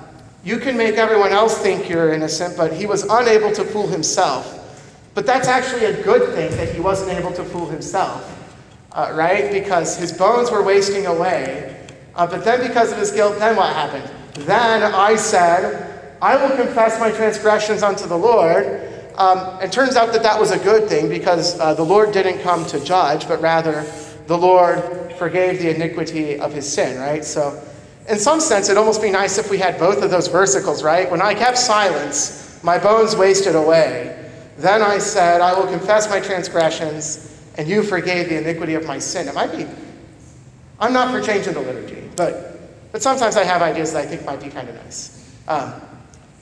[0.44, 4.60] you can make everyone else think you're innocent, but he was unable to fool himself.
[5.14, 8.24] But that's actually a good thing that he wasn't able to fool himself,
[8.92, 9.52] uh, right?
[9.52, 11.88] Because his bones were wasting away.
[12.16, 14.10] Uh, but then, because of his guilt, then what happened?
[14.46, 20.12] Then I said, I will confess my transgressions unto the Lord, Um, it turns out
[20.14, 23.40] that that was a good thing because uh, the Lord didn't come to judge, but
[23.42, 23.86] rather
[24.28, 27.24] the Lord forgave the iniquity of his sin, right?
[27.24, 27.62] So,
[28.10, 31.10] in some sense, it'd almost be nice if we had both of those versicles, right?
[31.10, 34.20] When I kept silence, my bones wasted away.
[34.58, 39.00] Then I said, I will confess my transgressions, and you forgave the iniquity of my
[39.00, 39.28] sin.
[39.28, 39.66] It might be,
[40.80, 42.60] I'm not for changing the liturgy, but,
[42.92, 45.34] but sometimes I have ideas that I think might be kind of nice.
[45.48, 45.74] Um,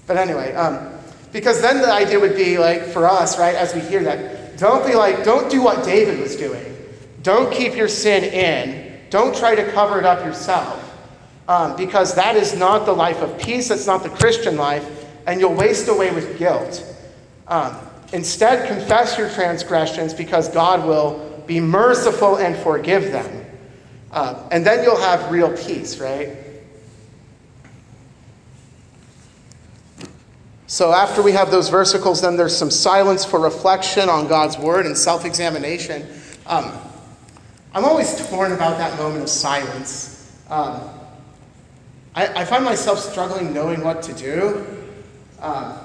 [0.07, 0.93] but anyway, um,
[1.31, 4.85] because then the idea would be like for us, right, as we hear that, don't
[4.85, 6.71] be like, don't do what David was doing.
[7.21, 8.99] Don't keep your sin in.
[9.09, 10.87] Don't try to cover it up yourself.
[11.47, 14.87] Um, because that is not the life of peace, that's not the Christian life,
[15.27, 16.85] and you'll waste away with guilt.
[17.47, 17.75] Um,
[18.13, 23.45] instead, confess your transgressions because God will be merciful and forgive them.
[24.11, 26.37] Uh, and then you'll have real peace, right?
[30.67, 34.85] So, after we have those versicles, then there's some silence for reflection on God's word
[34.85, 36.07] and self examination.
[36.45, 36.71] Um,
[37.73, 40.37] I'm always torn about that moment of silence.
[40.49, 40.89] Um,
[42.13, 44.67] I, I, find myself struggling knowing what to do.
[45.39, 45.77] Um,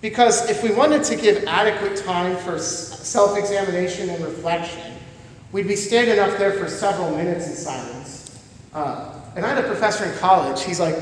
[0.00, 4.94] because if we wanted to give adequate time for self examination and reflection,
[5.52, 8.44] we'd be standing up there for several minutes in silence.
[8.74, 10.96] Uh, and I had a professor in college, he's like,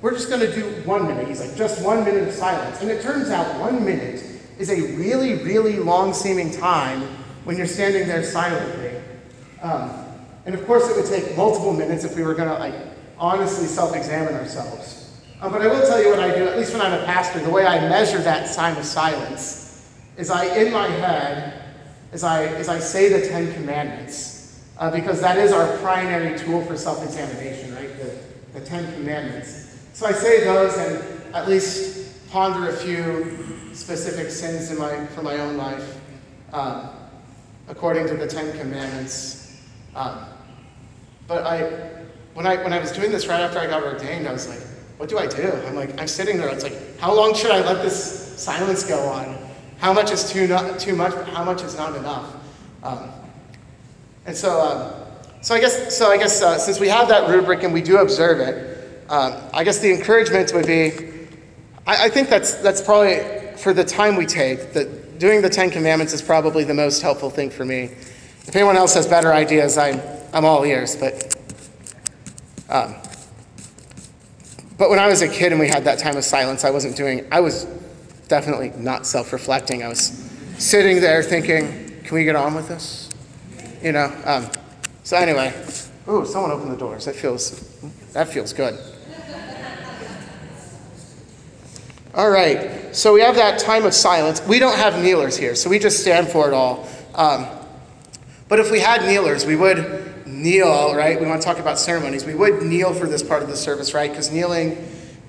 [0.00, 1.26] we're just going to do one minute.
[1.26, 2.80] He's like, just one minute of silence.
[2.80, 4.24] And it turns out one minute
[4.58, 7.02] is a really, really long seeming time
[7.44, 9.00] when you're standing there silently.
[9.62, 9.90] Um,
[10.46, 12.74] and of course, it would take multiple minutes if we were going to like
[13.18, 15.20] honestly self-examine ourselves.
[15.40, 17.40] Um, but I will tell you what I do, at least when I'm a pastor,
[17.40, 21.62] the way I measure that time of silence is I, in my head,
[22.12, 26.64] as I, as I say the Ten Commandments, uh, because that is our primary tool
[26.64, 27.90] for self-examination, right?
[27.98, 29.78] The, the Ten Commandments.
[29.92, 35.22] So I say those and at least ponder a few specific sins in my, for
[35.22, 36.00] my own life
[36.52, 36.88] um,
[37.68, 39.37] according to the Ten Commandments.
[39.98, 40.24] Um,
[41.26, 41.62] but I,
[42.34, 44.60] when, I, when I was doing this right after I got ordained, I was like,
[44.96, 45.52] what do I do?
[45.66, 46.48] I'm like, I'm sitting there.
[46.48, 49.36] It's like, how long should I let this silence go on?
[49.78, 52.34] How much is too, not, too much, how much is not enough?
[52.82, 53.10] Um,
[54.24, 57.64] and so, um, so I guess, so I guess uh, since we have that rubric
[57.64, 61.08] and we do observe it, um, I guess the encouragement would be
[61.88, 63.18] I, I, think that's, that's probably
[63.56, 67.30] for the time we take, that doing the Ten Commandments is probably the most helpful
[67.30, 67.90] thing for me.
[68.48, 70.00] If anyone else has better ideas, I'm,
[70.32, 70.96] I'm all ears.
[70.96, 71.36] But,
[72.70, 72.94] um,
[74.78, 76.96] but when I was a kid and we had that time of silence, I wasn't
[76.96, 77.66] doing, I was
[78.26, 79.82] definitely not self reflecting.
[79.82, 80.00] I was
[80.56, 83.10] sitting there thinking, can we get on with this?
[83.82, 84.10] You know?
[84.24, 84.50] Um,
[85.02, 85.52] so, anyway,
[86.08, 87.04] ooh, someone opened the doors.
[87.04, 87.60] That feels,
[88.14, 88.78] that feels good.
[92.14, 94.40] All right, so we have that time of silence.
[94.46, 96.88] We don't have kneelers here, so we just stand for it all.
[97.14, 97.46] Um,
[98.48, 101.20] but if we had kneelers, we would kneel, right?
[101.20, 102.24] We want to talk about ceremonies.
[102.24, 104.10] We would kneel for this part of the service, right?
[104.10, 104.76] Because kneeling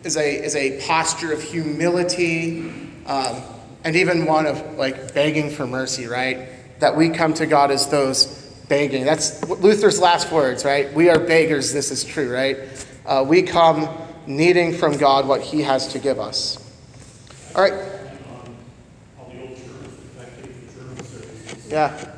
[0.04, 2.70] is a, is a posture of humility
[3.06, 3.42] um,
[3.84, 6.48] and even one of like begging for mercy, right?
[6.80, 8.28] That we come to God as those
[8.68, 9.04] begging.
[9.04, 10.94] That's Luther's last words, right?
[10.94, 12.58] We are beggars, this is true, right?
[13.06, 13.90] Uh, we come
[14.28, 16.58] needing from God what He has to give us.
[17.56, 17.74] All right.
[21.70, 22.09] Yeah.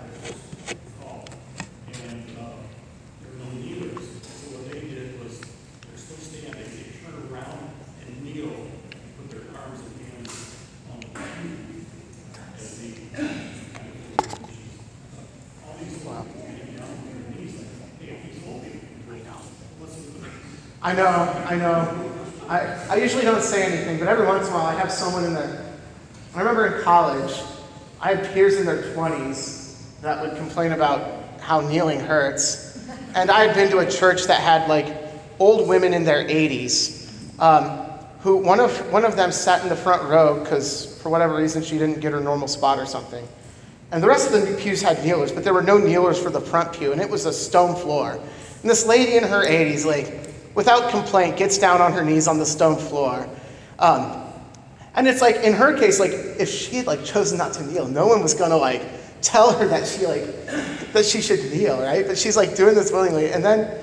[20.83, 22.11] I know, I know.
[22.49, 25.25] I, I usually don't say anything, but every once in a while I have someone
[25.25, 25.63] in the.
[26.33, 27.39] I remember in college,
[27.99, 32.83] I had peers in their 20s that would complain about how kneeling hurts.
[33.13, 34.95] And I had been to a church that had like
[35.37, 37.85] old women in their 80s, um,
[38.21, 41.61] who one of, one of them sat in the front row because for whatever reason
[41.61, 43.27] she didn't get her normal spot or something.
[43.91, 46.41] And the rest of the pews had kneelers, but there were no kneelers for the
[46.41, 48.13] front pew, and it was a stone floor.
[48.13, 52.37] And this lady in her 80s, like, without complaint, gets down on her knees on
[52.37, 53.27] the stone floor.
[53.79, 54.21] Um,
[54.93, 57.87] and it's like, in her case, like, if she had, like, chosen not to kneel,
[57.87, 58.81] no one was gonna, like,
[59.21, 60.25] tell her that she, like,
[60.93, 62.05] that she should kneel, right?
[62.05, 63.31] But she's, like, doing this willingly.
[63.31, 63.79] And then,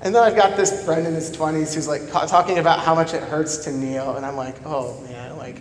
[0.00, 3.12] and then I've got this friend in his 20s who's, like, talking about how much
[3.12, 4.16] it hurts to kneel.
[4.16, 5.60] And I'm like, oh, man, like,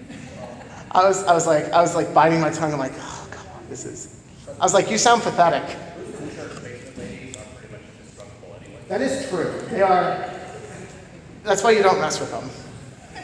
[0.92, 2.72] I was, I was like, I was, like, biting my tongue.
[2.72, 4.22] I'm like, oh, come on, this is,
[4.60, 5.78] I was like, you sound pathetic.
[8.88, 9.54] That is true.
[9.70, 10.30] They are,
[11.44, 12.50] that's why you don't mess with them.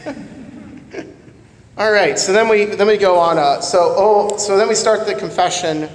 [1.78, 3.38] All right, so then we then we go on.
[3.38, 5.90] Uh, so oh, so then we start the confession.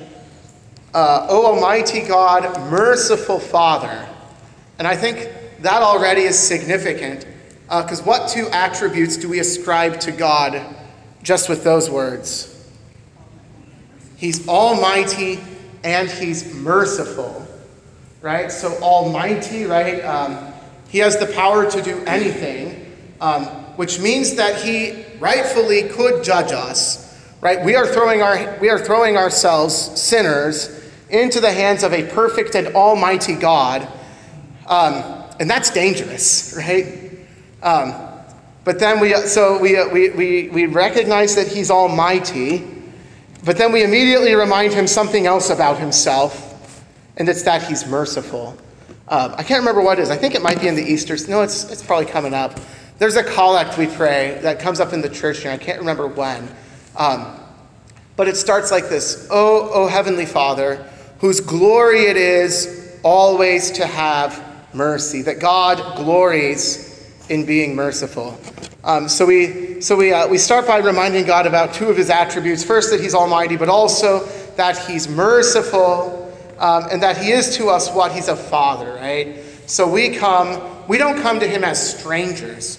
[0.95, 4.07] Uh, o Almighty God, merciful Father,
[4.79, 5.29] and I think
[5.61, 7.27] that already is significant
[7.65, 10.63] because uh, what two attributes do we ascribe to God
[11.23, 12.49] just with those words?
[14.17, 15.41] He's Almighty
[15.83, 17.47] and He's merciful,
[18.21, 18.53] right?
[18.53, 20.01] So Almighty, right?
[20.05, 20.52] Um,
[20.93, 26.53] he has the power to do anything, um, which means that He rightfully could judge
[26.53, 27.65] us, right?
[27.65, 30.69] We are throwing our we are throwing ourselves sinners
[31.09, 33.89] into the hands of a perfect and almighty God,
[34.67, 37.11] um, and that's dangerous, right?
[37.63, 37.95] Um,
[38.65, 42.71] but then we so we, we we we recognize that He's almighty,
[43.47, 46.85] but then we immediately remind Him something else about Himself,
[47.17, 48.59] and it's that He's merciful.
[49.12, 50.09] Um, I can't remember what it is.
[50.09, 51.18] I think it might be in the Easter.
[51.29, 52.59] No, it's it's probably coming up.
[52.96, 56.07] There's a collect we pray that comes up in the church, and I can't remember
[56.07, 56.48] when.
[56.96, 57.38] Um,
[58.16, 60.77] but it starts like this Oh, oh, Heavenly Father,
[61.18, 68.40] whose glory it is always to have mercy, that God glories in being merciful.
[68.83, 72.09] Um, so we, so we, uh, we start by reminding God about two of his
[72.09, 72.64] attributes.
[72.64, 74.25] First, that he's almighty, but also
[74.57, 76.22] that he's merciful
[76.59, 79.38] um, and that he is to us what he's a father, right?
[79.67, 82.79] So we come, we don't come to him as strangers.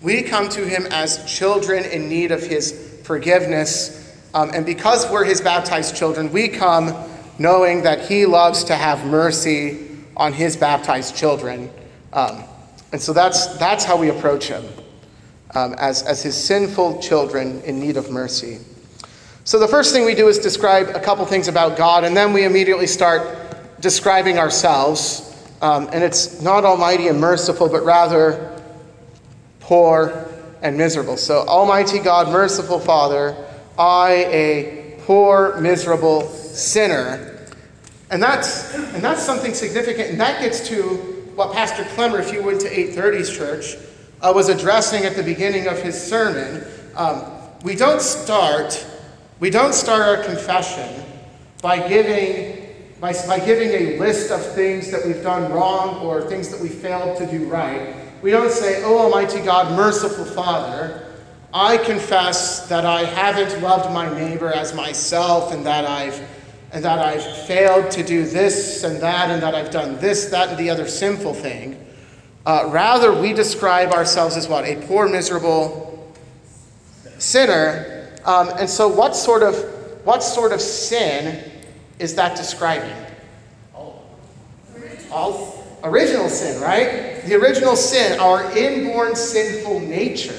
[0.00, 4.16] We come to him as children in need of his forgiveness.
[4.32, 6.94] Um, and because we're his baptized children, we come
[7.38, 11.70] knowing that he loves to have mercy on his baptized children.
[12.12, 12.44] Um,
[12.92, 14.64] and so that's, that's how we approach him
[15.54, 18.58] um, as, as his sinful children in need of mercy.
[19.50, 22.32] So the first thing we do is describe a couple things about God, and then
[22.32, 23.36] we immediately start
[23.80, 25.36] describing ourselves.
[25.60, 28.56] Um, and it's not almighty and merciful, but rather
[29.58, 30.28] poor,
[30.62, 31.16] and miserable.
[31.16, 33.34] So, Almighty God, merciful Father,
[33.76, 37.48] I, a poor, miserable sinner.
[38.12, 40.78] And that's, and that's something significant, and that gets to
[41.34, 43.74] what Pastor Clemmer, if you went to 830's church,
[44.22, 46.64] uh, was addressing at the beginning of his sermon.
[46.94, 47.24] Um,
[47.64, 48.86] we don't start,
[49.40, 51.02] we don't start our confession
[51.62, 56.50] by giving, by, by giving a list of things that we've done wrong or things
[56.50, 57.96] that we failed to do right.
[58.22, 61.06] We don't say, Oh, Almighty God, merciful Father,
[61.52, 66.20] I confess that I haven't loved my neighbor as myself and that I've
[66.72, 70.50] and that I've failed to do this and that and that I've done this, that,
[70.50, 71.84] and the other sinful thing.
[72.46, 74.64] Uh, rather, we describe ourselves as what?
[74.64, 76.14] A poor, miserable
[77.18, 77.89] sinner.
[78.24, 79.56] Um, and so, what sort of
[80.04, 81.50] what sort of sin
[81.98, 82.96] is that describing?
[85.10, 87.22] All original sin, right?
[87.24, 90.36] The original sin, our inborn sinful nature,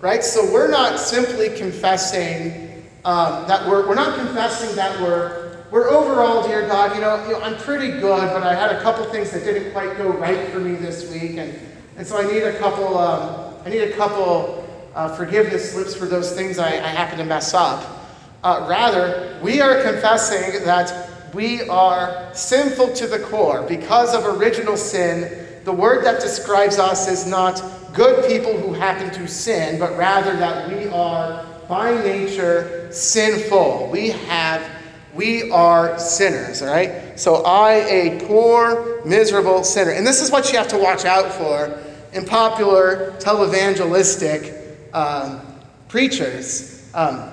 [0.00, 0.22] right?
[0.22, 6.46] So we're not simply confessing um, that we're, we're not confessing that we're, we're overall,
[6.46, 9.30] dear God, you know, you know, I'm pretty good, but I had a couple things
[9.32, 11.58] that didn't quite go right for me this week, and,
[11.96, 14.61] and so I need a couple, um, I need a couple
[14.94, 18.00] uh, forgiveness slips for those things I, I happen to mess up.
[18.42, 24.76] Uh, rather, we are confessing that we are sinful to the core because of original
[24.76, 25.46] sin.
[25.64, 27.62] The word that describes us is not
[27.94, 33.88] good people who happen to sin, but rather that we are by nature sinful.
[33.90, 34.68] We have
[35.14, 37.18] we are sinners, all right?
[37.20, 39.90] So I, a poor, miserable sinner.
[39.90, 41.78] And this is what you have to watch out for
[42.14, 44.61] in popular televangelistic
[44.92, 45.40] um,
[45.88, 46.90] preachers.
[46.94, 47.30] Um,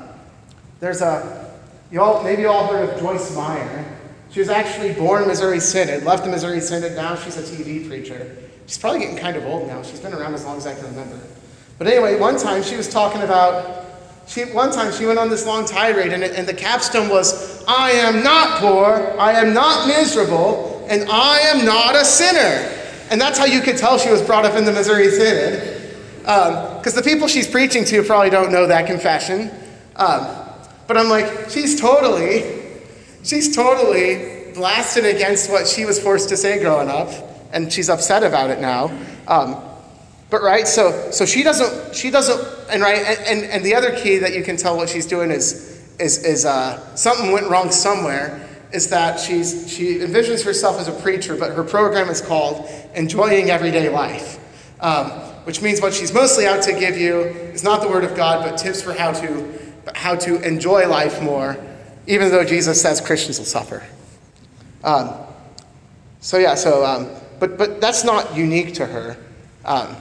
[0.79, 1.49] there's a
[1.91, 3.85] you all, maybe you all heard of Joyce Meyer.
[4.29, 7.87] She was actually born in Missouri Synod, left the Missouri Synod, now she's a TV
[7.87, 8.35] preacher.
[8.67, 9.81] She's probably getting kind of old now.
[9.81, 11.19] She's been around as long as I can remember.
[11.79, 13.87] But anyway, one time she was talking about,
[14.27, 17.89] she, one time she went on this long tirade, and, and the capstone was, I
[17.89, 22.71] am not poor, I am not miserable, and I am not a sinner.
[23.09, 25.97] And that's how you could tell she was brought up in the Missouri Synod.
[26.79, 29.51] Because the people she's preaching to probably don't know that confession.
[29.95, 30.27] Um,
[30.87, 32.63] but I'm like, she's totally,
[33.23, 37.09] she's totally blasted against what she was forced to say growing up,
[37.53, 38.91] and she's upset about it now.
[39.27, 39.61] Um,
[40.29, 43.95] but right, so so she doesn't she doesn't and right and, and, and the other
[43.95, 47.71] key that you can tell what she's doing is is is uh, something went wrong
[47.71, 48.45] somewhere.
[48.71, 53.49] Is that she's she envisions herself as a preacher, but her program is called Enjoying
[53.49, 54.37] Everyday Life.
[54.79, 57.21] Um, which means what she's mostly out to give you
[57.55, 59.51] is not the Word of God, but tips for how to
[59.95, 61.57] how to enjoy life more,
[62.05, 63.83] even though Jesus says Christians will suffer.
[64.83, 65.11] Um,
[66.19, 69.17] so yeah, so um, but but that's not unique to her.
[69.65, 69.95] Um,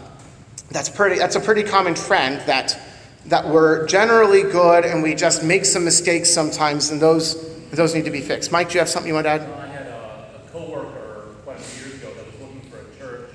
[0.70, 1.16] that's pretty.
[1.16, 2.78] That's a pretty common trend that
[3.24, 8.04] that we're generally good and we just make some mistakes sometimes, and those, those need
[8.04, 8.52] to be fixed.
[8.52, 9.40] Mike, do you have something you want to add?
[9.40, 12.98] I had a, a coworker quite a few years ago that was looking for a
[12.98, 13.30] church.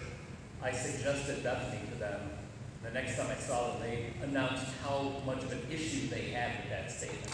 [0.62, 1.73] I suggested Bethany
[3.08, 3.28] to them.
[3.28, 6.60] The next time I saw them, they announced how much of an issue they had
[6.60, 7.32] with that statement.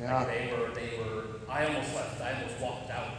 [0.00, 0.18] Yeah.
[0.18, 1.24] Like they were, they were.
[1.48, 2.20] I almost left.
[2.20, 3.18] I almost walked out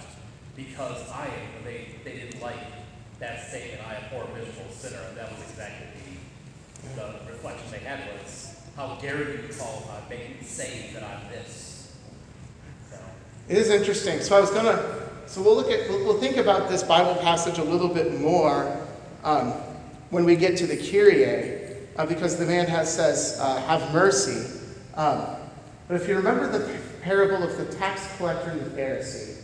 [0.55, 1.29] because I,
[1.63, 2.59] they, they didn't like
[3.19, 3.87] that statement.
[3.87, 5.87] I abhor a miserable sinner, and that was exactly
[6.95, 11.29] the, the reflection they had was, how dare you call, make me say that I'm
[11.29, 11.95] this.
[12.89, 12.97] So.
[13.47, 14.21] It is interesting.
[14.21, 15.07] So I was gonna.
[15.27, 15.89] So we'll look at.
[15.89, 18.85] We'll, we'll think about this Bible passage a little bit more
[19.23, 19.53] um,
[20.09, 21.60] when we get to the Kyrie,
[22.01, 24.59] uh, because the man has says, uh, "Have mercy."
[24.95, 25.23] Um,
[25.87, 29.37] but if you remember the parable of the tax collector and the Pharisee,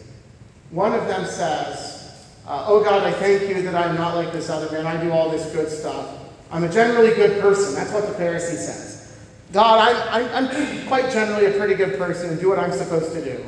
[0.72, 4.50] one of them says, uh, "Oh God, I thank you that I'm not like this
[4.50, 4.88] other man.
[4.88, 6.10] I do all this good stuff.
[6.52, 9.18] I'm a generally good person." That's what the Pharisee says.
[9.54, 13.14] God, I'm, I'm, I'm quite generally a pretty good person and do what I'm supposed
[13.14, 13.46] to do.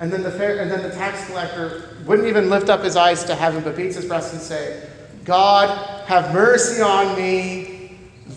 [0.00, 3.34] And then the and then the tax collector wouldn't even lift up his eyes to
[3.34, 4.88] heaven, but beats his breast and say,
[5.24, 7.71] "God, have mercy on me,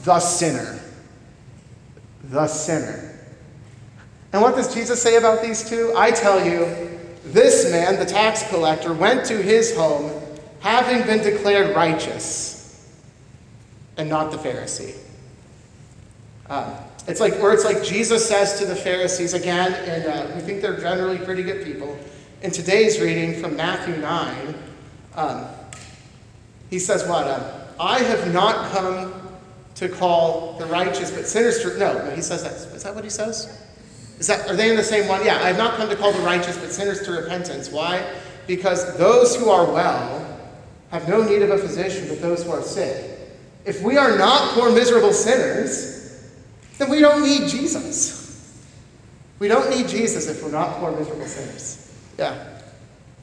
[0.06, 0.80] the sinner."
[2.24, 3.20] The sinner.
[4.34, 5.94] And what does Jesus say about these two?
[5.96, 6.66] I tell you,
[7.24, 10.12] this man, the tax collector, went to his home
[10.60, 12.92] having been declared righteous,
[13.98, 14.98] and not the Pharisee.
[16.50, 16.74] Um,
[17.08, 20.62] it's like, or it's like Jesus says to the Pharisees again, and uh, we think
[20.62, 21.98] they're generally pretty good people.
[22.42, 24.56] In today's reading from Matthew 9,
[25.16, 25.46] um,
[26.70, 27.28] he says, What?
[27.28, 27.44] Um,
[27.80, 29.25] I have not come
[29.76, 31.78] to call the righteous but sinners to.
[31.78, 32.54] No, no, he says that.
[32.76, 33.62] Is that what he says?
[34.20, 35.26] Is that, are they in the same one?
[35.26, 37.70] Yeah, I have not come to call the righteous but sinners to repentance.
[37.70, 38.06] Why?
[38.48, 40.40] Because those who are well
[40.92, 43.20] have no need of a physician but those who are sick.
[43.66, 46.32] If we are not poor, miserable sinners,
[46.78, 48.64] then we don't need Jesus.
[49.40, 51.94] We don't need Jesus if we're not poor, miserable sinners.
[52.18, 52.60] Yeah.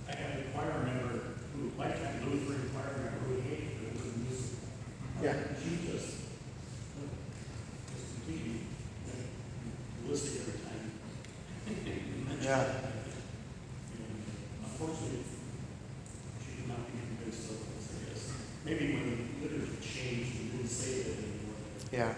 [0.08, 1.20] I had a choir member
[1.54, 3.42] who, lifetime Lutheran choir member who
[10.04, 10.90] ballistic every time.
[12.42, 12.56] Yeah.
[14.60, 14.84] Not the
[20.52, 21.56] didn't say anymore.
[21.92, 22.14] Yeah.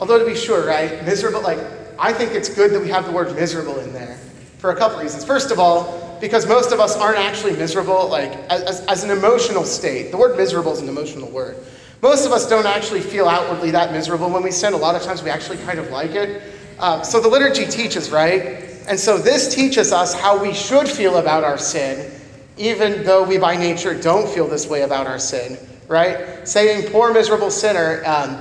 [0.00, 1.58] Although to be sure, right, miserable, like,
[1.98, 4.18] I think it's good that we have the word miserable in there
[4.58, 5.24] for a couple reasons.
[5.24, 9.64] First of all, because most of us aren't actually miserable, like, as, as an emotional
[9.64, 10.10] state.
[10.10, 11.56] The word miserable is an emotional word.
[12.04, 14.74] Most of us don't actually feel outwardly that miserable when we sin.
[14.74, 16.42] A lot of times we actually kind of like it.
[16.78, 18.62] Uh, so the liturgy teaches, right?
[18.86, 22.12] And so this teaches us how we should feel about our sin,
[22.58, 25.56] even though we by nature don't feel this way about our sin,
[25.88, 26.46] right?
[26.46, 28.38] Saying, poor miserable sinner, um,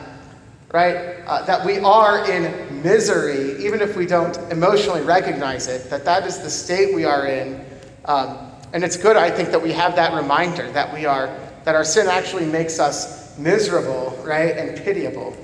[0.74, 1.24] right?
[1.26, 6.28] Uh, that we are in misery, even if we don't emotionally recognize it, that that
[6.28, 7.64] is the state we are in.
[8.04, 8.40] Um,
[8.74, 11.28] and it's good, I think, that we have that reminder that we are,
[11.64, 15.36] that our sin actually makes us miserable, right, and pitiable.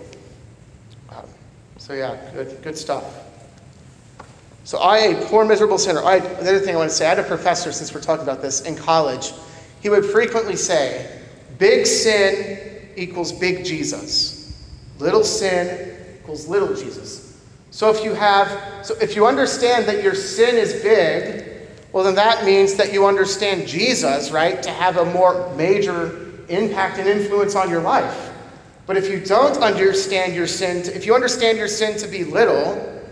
[1.10, 1.26] Um,
[1.78, 3.06] so yeah, good, good stuff.
[4.64, 6.04] So I, a poor, miserable sinner.
[6.04, 8.24] I, the other thing I want to say, I had a professor, since we're talking
[8.24, 9.32] about this, in college.
[9.82, 11.22] He would frequently say,
[11.58, 14.64] big sin equals big Jesus.
[15.00, 17.42] Little sin equals little Jesus.
[17.72, 21.46] So if you have, so if you understand that your sin is big,
[21.92, 26.98] well then that means that you understand Jesus, right, to have a more major impact
[26.98, 28.32] and influence on your life.
[28.90, 32.24] But if you don't understand your sin, to, if you understand your sin to be
[32.24, 33.04] little,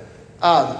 [0.41, 0.75] um,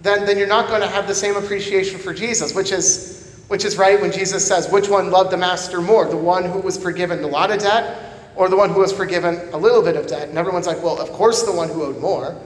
[0.00, 3.64] then, then you're not going to have the same appreciation for Jesus, which is, which
[3.64, 6.06] is right when Jesus says, Which one loved the master more?
[6.06, 9.40] The one who was forgiven a lot of debt or the one who was forgiven
[9.52, 10.28] a little bit of debt?
[10.28, 12.40] And everyone's like, Well, of course the one who owed more.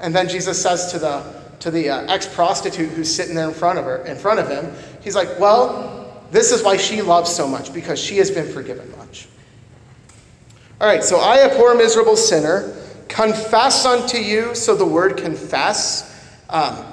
[0.00, 1.24] And then Jesus says to the,
[1.60, 4.48] to the uh, ex prostitute who's sitting there in front of her, in front of
[4.48, 4.72] him,
[5.02, 6.01] He's like, Well,
[6.32, 9.28] this is why she loves so much, because she has been forgiven much.
[10.80, 12.74] All right, so I, a poor, miserable sinner,
[13.06, 14.54] confess unto you.
[14.54, 16.10] So the word confess
[16.48, 16.84] um,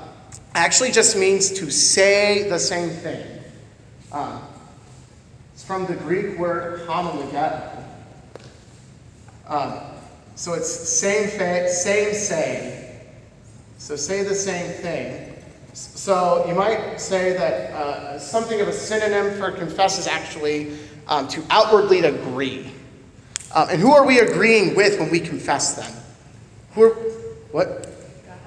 [0.54, 3.26] actually just means to say the same thing.
[4.12, 4.42] Um,
[5.54, 7.84] it's from the Greek word homologeo.
[9.48, 9.80] Um,
[10.36, 12.86] so it's same, fa- same, same.
[13.78, 15.29] So say the same thing.
[15.74, 21.28] So you might say that uh, something of a synonym for confess is actually um,
[21.30, 22.72] to outwardly agree.
[23.54, 25.92] Um, and who are we agreeing with when we confess them?
[26.74, 26.94] Who are,
[27.52, 27.90] what?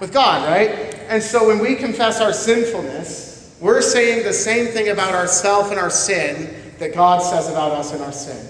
[0.00, 0.94] With God, right?
[1.08, 5.78] And so when we confess our sinfulness, we're saying the same thing about ourself and
[5.78, 8.48] our sin that God says about us and our sin.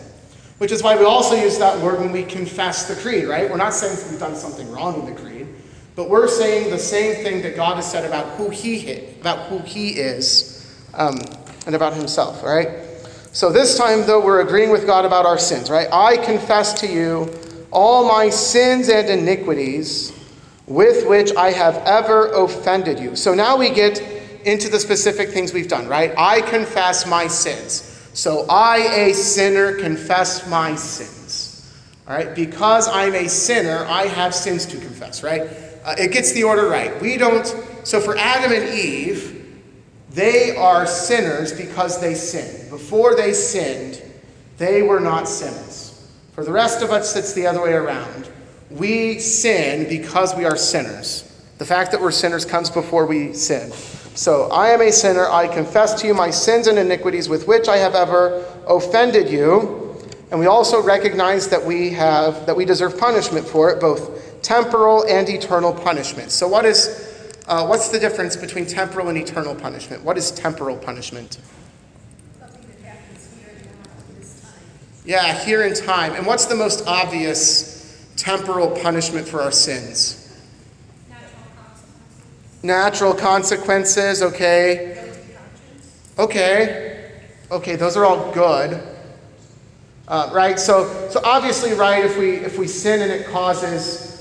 [0.58, 3.50] Which is why we also use that word when we confess the creed, right?
[3.50, 5.31] We're not saying we've done something wrong in the creed,
[5.94, 9.58] but we're saying the same thing that God has said about who He about who
[9.58, 11.20] He is, um,
[11.66, 12.42] and about Himself.
[12.42, 12.68] right?
[13.32, 15.88] So this time, though, we're agreeing with God about our sins, right?
[15.90, 17.32] I confess to you
[17.70, 20.12] all my sins and iniquities
[20.66, 23.16] with which I have ever offended you.
[23.16, 24.00] So now we get
[24.44, 26.12] into the specific things we've done, right?
[26.18, 27.88] I confess my sins.
[28.12, 31.72] So I, a sinner, confess my sins.
[32.06, 32.34] All right?
[32.34, 35.48] Because I'm a sinner, I have sins to confess, right?
[35.84, 37.00] Uh, it gets the order right.
[37.00, 37.46] We don't,
[37.84, 39.60] so for Adam and Eve,
[40.10, 42.70] they are sinners because they sinned.
[42.70, 44.02] Before they sinned,
[44.58, 46.08] they were not sinners.
[46.32, 48.30] For the rest of us, it's the other way around.
[48.70, 51.28] We sin because we are sinners.
[51.58, 53.72] The fact that we're sinners comes before we sin.
[54.14, 55.28] So I am a sinner.
[55.28, 59.96] I confess to you my sins and iniquities with which I have ever offended you.
[60.30, 65.04] And we also recognize that we have that we deserve punishment for it, both temporal
[65.08, 66.30] and eternal punishment.
[66.30, 67.08] So what is
[67.46, 70.04] uh, what's the difference between temporal and eternal punishment?
[70.04, 71.38] What is temporal punishment?
[75.04, 76.14] Yeah, here in time.
[76.14, 80.40] And what's the most obvious temporal punishment for our sins?
[81.10, 82.62] Natural consequences.
[82.62, 85.12] Natural consequences, okay.
[86.18, 87.10] Okay.
[87.50, 88.80] Okay, those are all good.
[90.06, 90.60] Uh, right?
[90.60, 94.11] So, so obviously, right, if we, if we sin and it causes,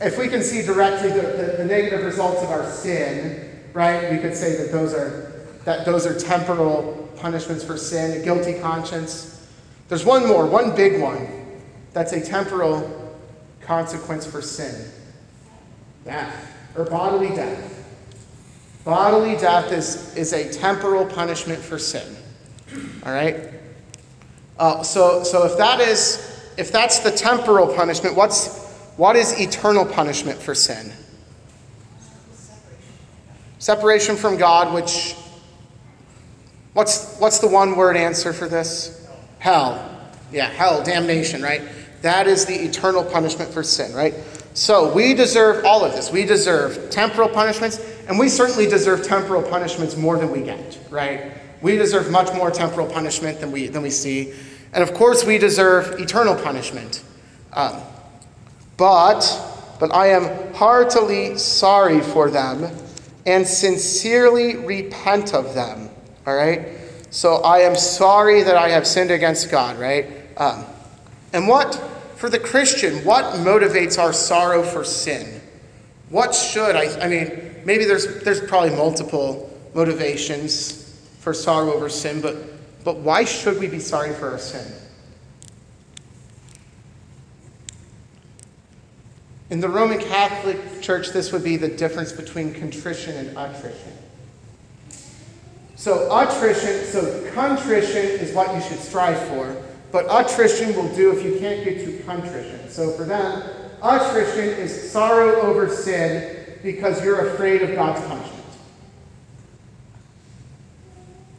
[0.00, 4.18] if we can see directly the, the, the negative results of our sin, right, we
[4.18, 9.46] could say that those are, that those are temporal punishments for sin, a guilty conscience.
[9.88, 11.28] There's one more, one big one,
[11.92, 13.14] that's a temporal
[13.60, 14.90] consequence for sin.
[16.04, 17.76] Death, or bodily death.
[18.84, 22.16] Bodily death is, is a temporal punishment for sin.
[23.04, 23.50] All right?
[24.58, 28.69] Uh, so, so if that is, if that's the temporal punishment, what's,
[29.00, 30.92] what is eternal punishment for sin?
[33.58, 35.14] Separation from God, which,
[36.74, 39.08] what's, what's the one word answer for this?
[39.38, 40.12] Hell.
[40.30, 41.62] Yeah, hell, damnation, right?
[42.02, 44.12] That is the eternal punishment for sin, right?
[44.52, 46.12] So we deserve all of this.
[46.12, 51.32] We deserve temporal punishments, and we certainly deserve temporal punishments more than we get, right?
[51.62, 54.34] We deserve much more temporal punishment than we, than we see.
[54.74, 57.02] And of course, we deserve eternal punishment.
[57.54, 57.80] Um,
[58.80, 62.74] but, but I am heartily sorry for them
[63.26, 65.90] and sincerely repent of them.
[66.26, 66.66] All right?
[67.10, 70.06] So I am sorry that I have sinned against God, right?
[70.38, 70.64] Um,
[71.34, 71.74] and what,
[72.16, 75.42] for the Christian, what motivates our sorrow for sin?
[76.08, 82.22] What should, I, I mean, maybe there's, there's probably multiple motivations for sorrow over sin,
[82.22, 82.36] but,
[82.82, 84.79] but why should we be sorry for our sin?
[89.50, 93.92] In the Roman Catholic Church, this would be the difference between contrition and attrition.
[95.74, 99.56] So, attrition, so contrition is what you should strive for,
[99.90, 102.68] but attrition will do if you can't get to contrition.
[102.68, 103.42] So, for them,
[103.82, 108.44] attrition is sorrow over sin because you're afraid of God's punishment.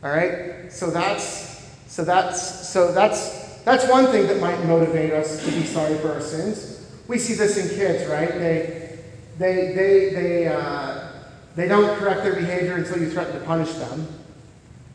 [0.04, 0.72] All right?
[0.72, 5.64] So that's so that's so that's that's one thing that might motivate us to be
[5.64, 6.81] sorry for our sins.
[7.08, 8.30] We see this in kids, right?
[8.30, 9.00] They
[9.38, 11.10] they they they uh,
[11.56, 14.08] they don't correct their behavior until you threaten to punish them,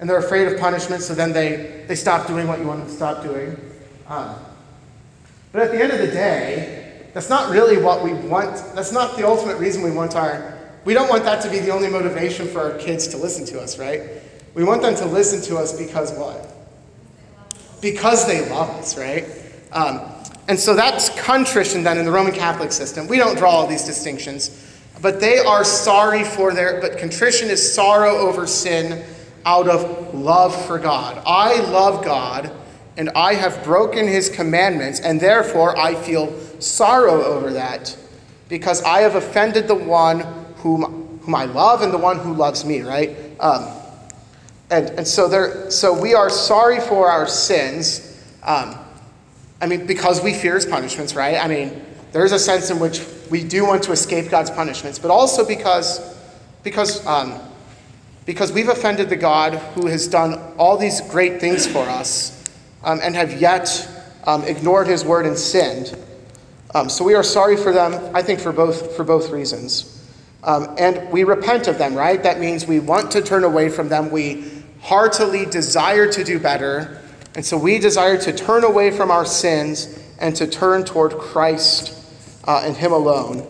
[0.01, 1.03] and they're afraid of punishment.
[1.03, 3.59] So then they they stop doing what you want them to stop doing.
[4.09, 4.37] Um,
[5.53, 8.57] but at the end of the day, that's not really what we want.
[8.75, 10.55] That's not the ultimate reason we want our.
[10.85, 13.61] We don't want that to be the only motivation for our kids to listen to
[13.61, 14.03] us, right?
[14.55, 16.47] We want them to listen to us because what?
[17.81, 19.25] Because they love us, right?
[19.73, 20.01] Um,
[20.49, 23.09] and so that's contrition then in the Roman Catholic system.
[23.09, 27.75] We don't draw all these distinctions, but they are sorry for their, but contrition is
[27.75, 29.05] sorrow over sin
[29.45, 31.23] out of love for God.
[31.27, 32.53] I love God
[32.97, 37.97] and I have broken his commandments, and therefore I feel sorrow over that
[38.49, 40.21] because I have offended the one
[40.57, 43.15] whom, whom I love and the one who loves me, right?
[43.39, 43.69] Um,
[44.71, 48.23] and, and so, there, so we are sorry for our sins.
[48.43, 48.79] Um,
[49.61, 51.37] I mean, because we fear his punishments, right?
[51.37, 53.01] I mean, there is a sense in which
[53.31, 56.17] we do want to escape God's punishments, but also because,
[56.63, 57.41] because, um,
[58.25, 62.45] because we've offended the God who has done all these great things for us
[62.85, 63.89] um, and have yet
[64.27, 65.97] um, ignored his word and sinned.
[66.75, 69.93] Um, so we are sorry for them, I think, for both, for both reasons.
[70.45, 72.23] Um, and we repent of them, right?
[72.23, 74.11] That means we want to turn away from them.
[74.11, 74.45] We
[74.81, 77.03] heartily desire to do better.
[77.37, 81.93] And so we desire to turn away from our sins and to turn toward Christ
[82.45, 83.47] uh, and Him alone.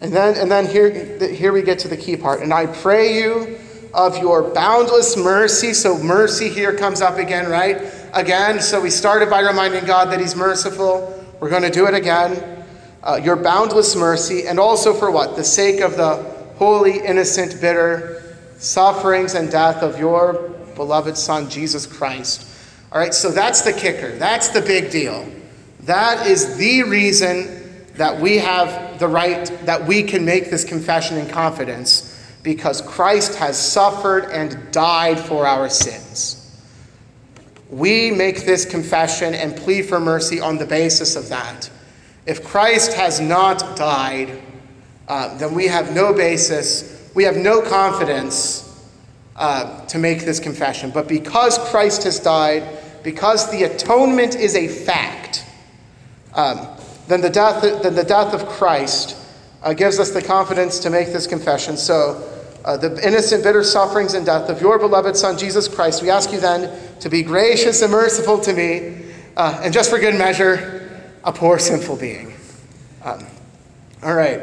[0.00, 2.40] And then, and then here, here we get to the key part.
[2.40, 3.58] And I pray you
[3.92, 5.74] of your boundless mercy.
[5.74, 7.92] So mercy here comes up again, right?
[8.14, 8.62] Again.
[8.62, 11.22] So we started by reminding God that He's merciful.
[11.40, 12.64] We're going to do it again.
[13.02, 14.46] Uh, your boundless mercy.
[14.46, 15.36] And also for what?
[15.36, 16.22] The sake of the
[16.56, 22.52] holy, innocent, bitter sufferings and death of your beloved Son, Jesus Christ.
[22.94, 24.12] All right, so that's the kicker.
[24.18, 25.28] That's the big deal.
[25.80, 31.18] That is the reason that we have the right, that we can make this confession
[31.18, 36.40] in confidence, because Christ has suffered and died for our sins.
[37.68, 41.68] We make this confession and plead for mercy on the basis of that.
[42.26, 44.40] If Christ has not died,
[45.08, 48.88] uh, then we have no basis, we have no confidence
[49.34, 50.92] uh, to make this confession.
[50.92, 52.62] But because Christ has died,
[53.04, 55.44] because the atonement is a fact,
[56.34, 56.66] um,
[57.06, 59.16] then, the death, then the death of Christ
[59.62, 61.76] uh, gives us the confidence to make this confession.
[61.76, 62.30] So,
[62.64, 66.32] uh, the innocent, bitter sufferings and death of your beloved Son, Jesus Christ, we ask
[66.32, 69.04] you then to be gracious and merciful to me,
[69.36, 70.90] uh, and just for good measure,
[71.24, 72.32] a poor sinful being.
[73.04, 73.26] Um,
[74.02, 74.40] all right.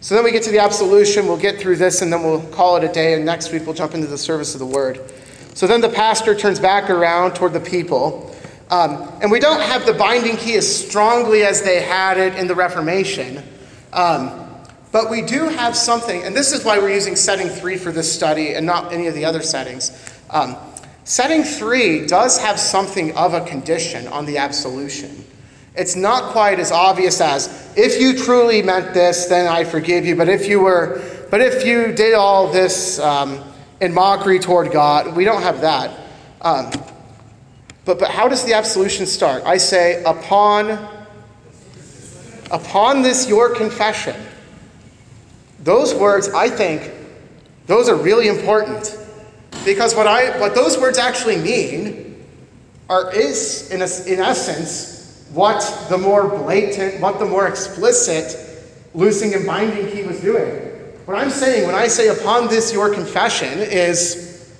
[0.00, 1.26] So then we get to the absolution.
[1.26, 3.74] We'll get through this and then we'll call it a day, and next week we'll
[3.74, 5.00] jump into the service of the word.
[5.56, 8.36] So then the pastor turns back around toward the people.
[8.68, 12.46] Um, and we don't have the binding key as strongly as they had it in
[12.46, 13.42] the Reformation.
[13.94, 14.50] Um,
[14.92, 18.12] but we do have something, and this is why we're using setting three for this
[18.12, 20.12] study and not any of the other settings.
[20.28, 20.58] Um,
[21.04, 25.24] setting three does have something of a condition on the absolution.
[25.74, 30.16] It's not quite as obvious as if you truly meant this, then I forgive you.
[30.16, 33.00] But if you were, but if you did all this
[33.80, 35.90] in mockery toward God, we don't have that.
[36.40, 36.70] Um,
[37.84, 39.44] but, but how does the absolution start?
[39.44, 40.78] I say, upon,
[42.50, 44.16] upon this your confession.
[45.60, 46.90] Those words, I think,
[47.66, 48.98] those are really important.
[49.64, 52.24] Because what, I, what those words actually mean
[52.88, 58.36] are, is, in, a, in essence, what the more blatant, what the more explicit
[58.94, 60.65] loosing and binding he was doing.
[61.06, 64.52] What I'm saying when I say upon this your confession is,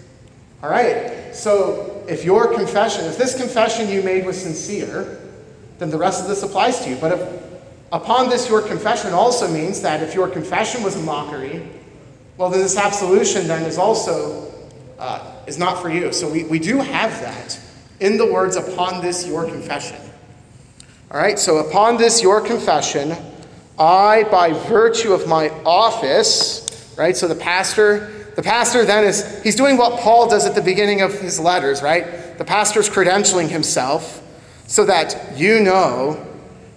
[0.62, 5.18] all right, so if your confession, if this confession you made was sincere,
[5.78, 6.96] then the rest of this applies to you.
[6.96, 7.42] But if
[7.90, 11.68] upon this your confession also means that if your confession was a mockery,
[12.36, 14.52] well, then this absolution then is also
[15.00, 16.12] uh, is not for you.
[16.12, 17.58] So we, we do have that
[17.98, 19.98] in the words upon this your confession.
[21.10, 23.16] All right, so upon this your confession,
[23.78, 27.16] I, by virtue of my office, right?
[27.16, 31.00] So the pastor the pastor then is, he's doing what Paul does at the beginning
[31.00, 32.36] of his letters, right?
[32.36, 34.22] The pastor's credentialing himself
[34.66, 36.22] so that you know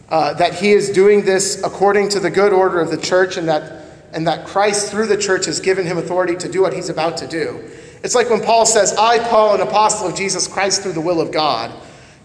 [0.07, 3.49] uh, that he is doing this according to the good order of the church and
[3.49, 6.87] that, and that Christ, through the church, has given him authority to do what he's
[6.87, 7.69] about to do.
[8.03, 11.19] It's like when Paul says, I, Paul, an apostle of Jesus Christ through the will
[11.19, 11.71] of God.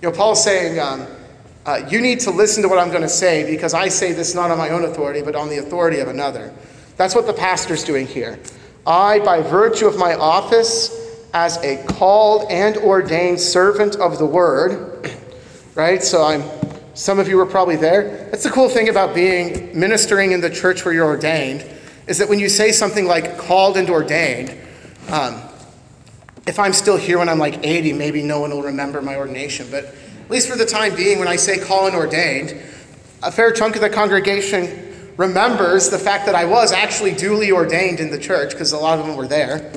[0.01, 1.09] You know, Paul's saying, um,
[1.67, 4.35] uh, you need to listen to what I'm going to say because I say this
[4.35, 6.53] not on my own authority, but on the authority of another.
[6.97, 8.39] That's what the pastor's doing here.
[8.87, 11.01] I, by virtue of my office
[11.33, 15.11] as a called and ordained servant of the word,
[15.75, 16.03] right?
[16.03, 16.43] So I'm
[16.95, 18.29] some of you were probably there.
[18.31, 21.67] That's the cool thing about being ministering in the church where you're ordained,
[22.07, 24.57] is that when you say something like called and ordained,
[25.11, 25.43] um,
[26.47, 29.67] if I'm still here when I'm like 80, maybe no one will remember my ordination.
[29.73, 29.93] But
[30.25, 32.57] at least for the time being, when I say call and ordained,
[33.23, 38.01] a fair chunk of the congregation remembers the fact that I was actually duly ordained
[38.01, 39.71] in the church, because a lot of them were there.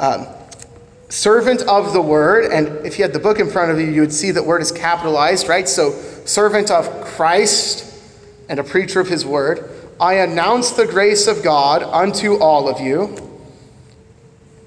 [0.00, 0.26] Um,
[1.10, 4.00] servant of the word, and if you had the book in front of you, you
[4.00, 5.68] would see that word is capitalized, right?
[5.68, 5.92] So,
[6.24, 7.94] servant of Christ
[8.48, 9.70] and a preacher of his word.
[10.00, 13.14] I announce the grace of God unto all of you.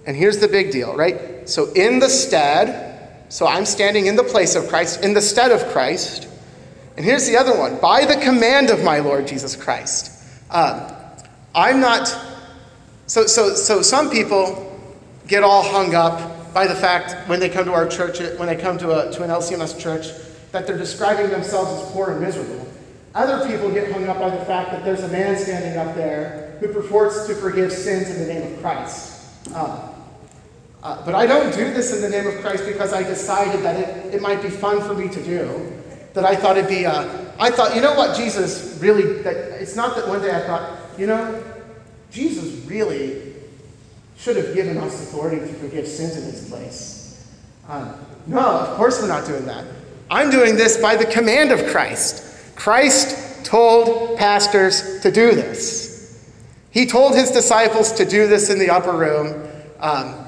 [0.05, 1.49] And here's the big deal, right?
[1.49, 2.94] So, in the stead,
[3.29, 6.27] so I'm standing in the place of Christ, in the stead of Christ,
[6.97, 10.11] and here's the other one by the command of my Lord Jesus Christ.
[10.49, 10.91] Um,
[11.53, 12.07] I'm not,
[13.07, 14.79] so, so, so some people
[15.27, 18.55] get all hung up by the fact when they come to our church, when they
[18.55, 20.07] come to, a, to an LCMS church,
[20.51, 22.65] that they're describing themselves as poor and miserable.
[23.13, 26.57] Other people get hung up by the fact that there's a man standing up there
[26.59, 29.53] who purports to forgive sins in the name of Christ.
[29.53, 29.94] Um,
[30.85, 33.75] uh, but I don't do this in the name of Christ because I decided that
[33.79, 35.73] it, it might be fun for me to do
[36.13, 39.75] that I thought it'd be, uh, I thought, you know what, Jesus really, that, it's
[39.75, 41.43] not that one day I thought, you know,
[42.11, 43.33] Jesus really
[44.15, 47.33] should have given us authority to forgive sins in this place.
[47.67, 47.95] Um,
[48.27, 49.65] no, of course we're not doing that.
[50.11, 52.55] I'm doing this by the command of Christ.
[52.55, 56.29] Christ told pastors to do this.
[56.69, 60.24] He told his disciples to do this in the upper room, um,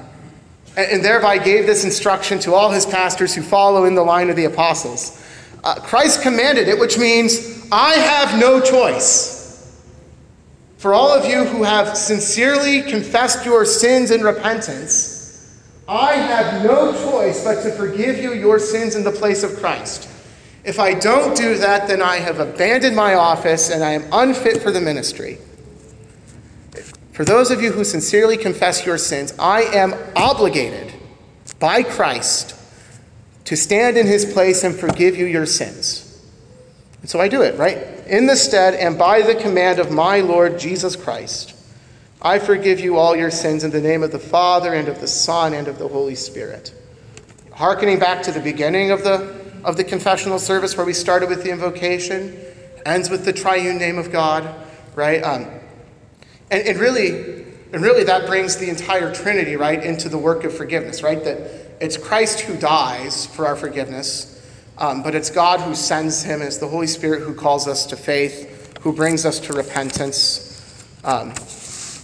[0.78, 4.36] and, thereby gave this instruction to all his pastors who follow in the line of
[4.36, 5.24] the apostles.
[5.64, 9.36] Uh, Christ commanded it, which means I have no choice.
[10.76, 15.58] For all of you who have sincerely confessed your sins in repentance,
[15.88, 20.08] I have no choice but to forgive you your sins in the place of Christ.
[20.64, 24.62] If I don't do that, then I have abandoned my office and I am unfit
[24.62, 25.38] for the ministry.
[27.18, 30.94] For those of you who sincerely confess your sins, I am obligated
[31.58, 32.54] by Christ
[33.46, 36.24] to stand in his place and forgive you your sins.
[37.00, 37.76] And so I do it, right?
[38.06, 41.56] In the stead and by the command of my Lord Jesus Christ.
[42.22, 45.08] I forgive you all your sins in the name of the Father and of the
[45.08, 46.72] Son and of the Holy Spirit.
[47.52, 51.42] Harkening back to the beginning of the, of the confessional service where we started with
[51.42, 52.38] the invocation,
[52.86, 54.48] ends with the triune name of God,
[54.94, 55.20] right?
[55.24, 55.57] Um,
[56.50, 60.56] and, and really, and really that brings the entire Trinity, right, into the work of
[60.56, 61.22] forgiveness, right?
[61.24, 61.38] That
[61.80, 64.34] it's Christ who dies for our forgiveness,
[64.78, 67.96] um, but it's God who sends him, it's the Holy Spirit who calls us to
[67.96, 70.44] faith, who brings us to repentance.
[71.04, 71.32] Um,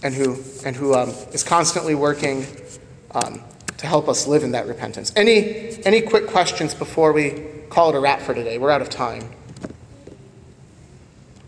[0.05, 2.47] and who, and who um, is constantly working
[3.13, 3.41] um,
[3.79, 5.13] to help us live in that repentance.
[5.17, 8.59] Any, any quick questions before we call it a wrap for today?
[8.59, 9.23] We're out of time.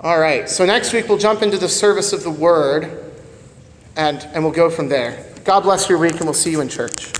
[0.07, 3.13] All right, so next week we'll jump into the service of the word
[3.97, 5.27] and, and we'll go from there.
[5.43, 7.13] God bless your week, and we'll see you in church.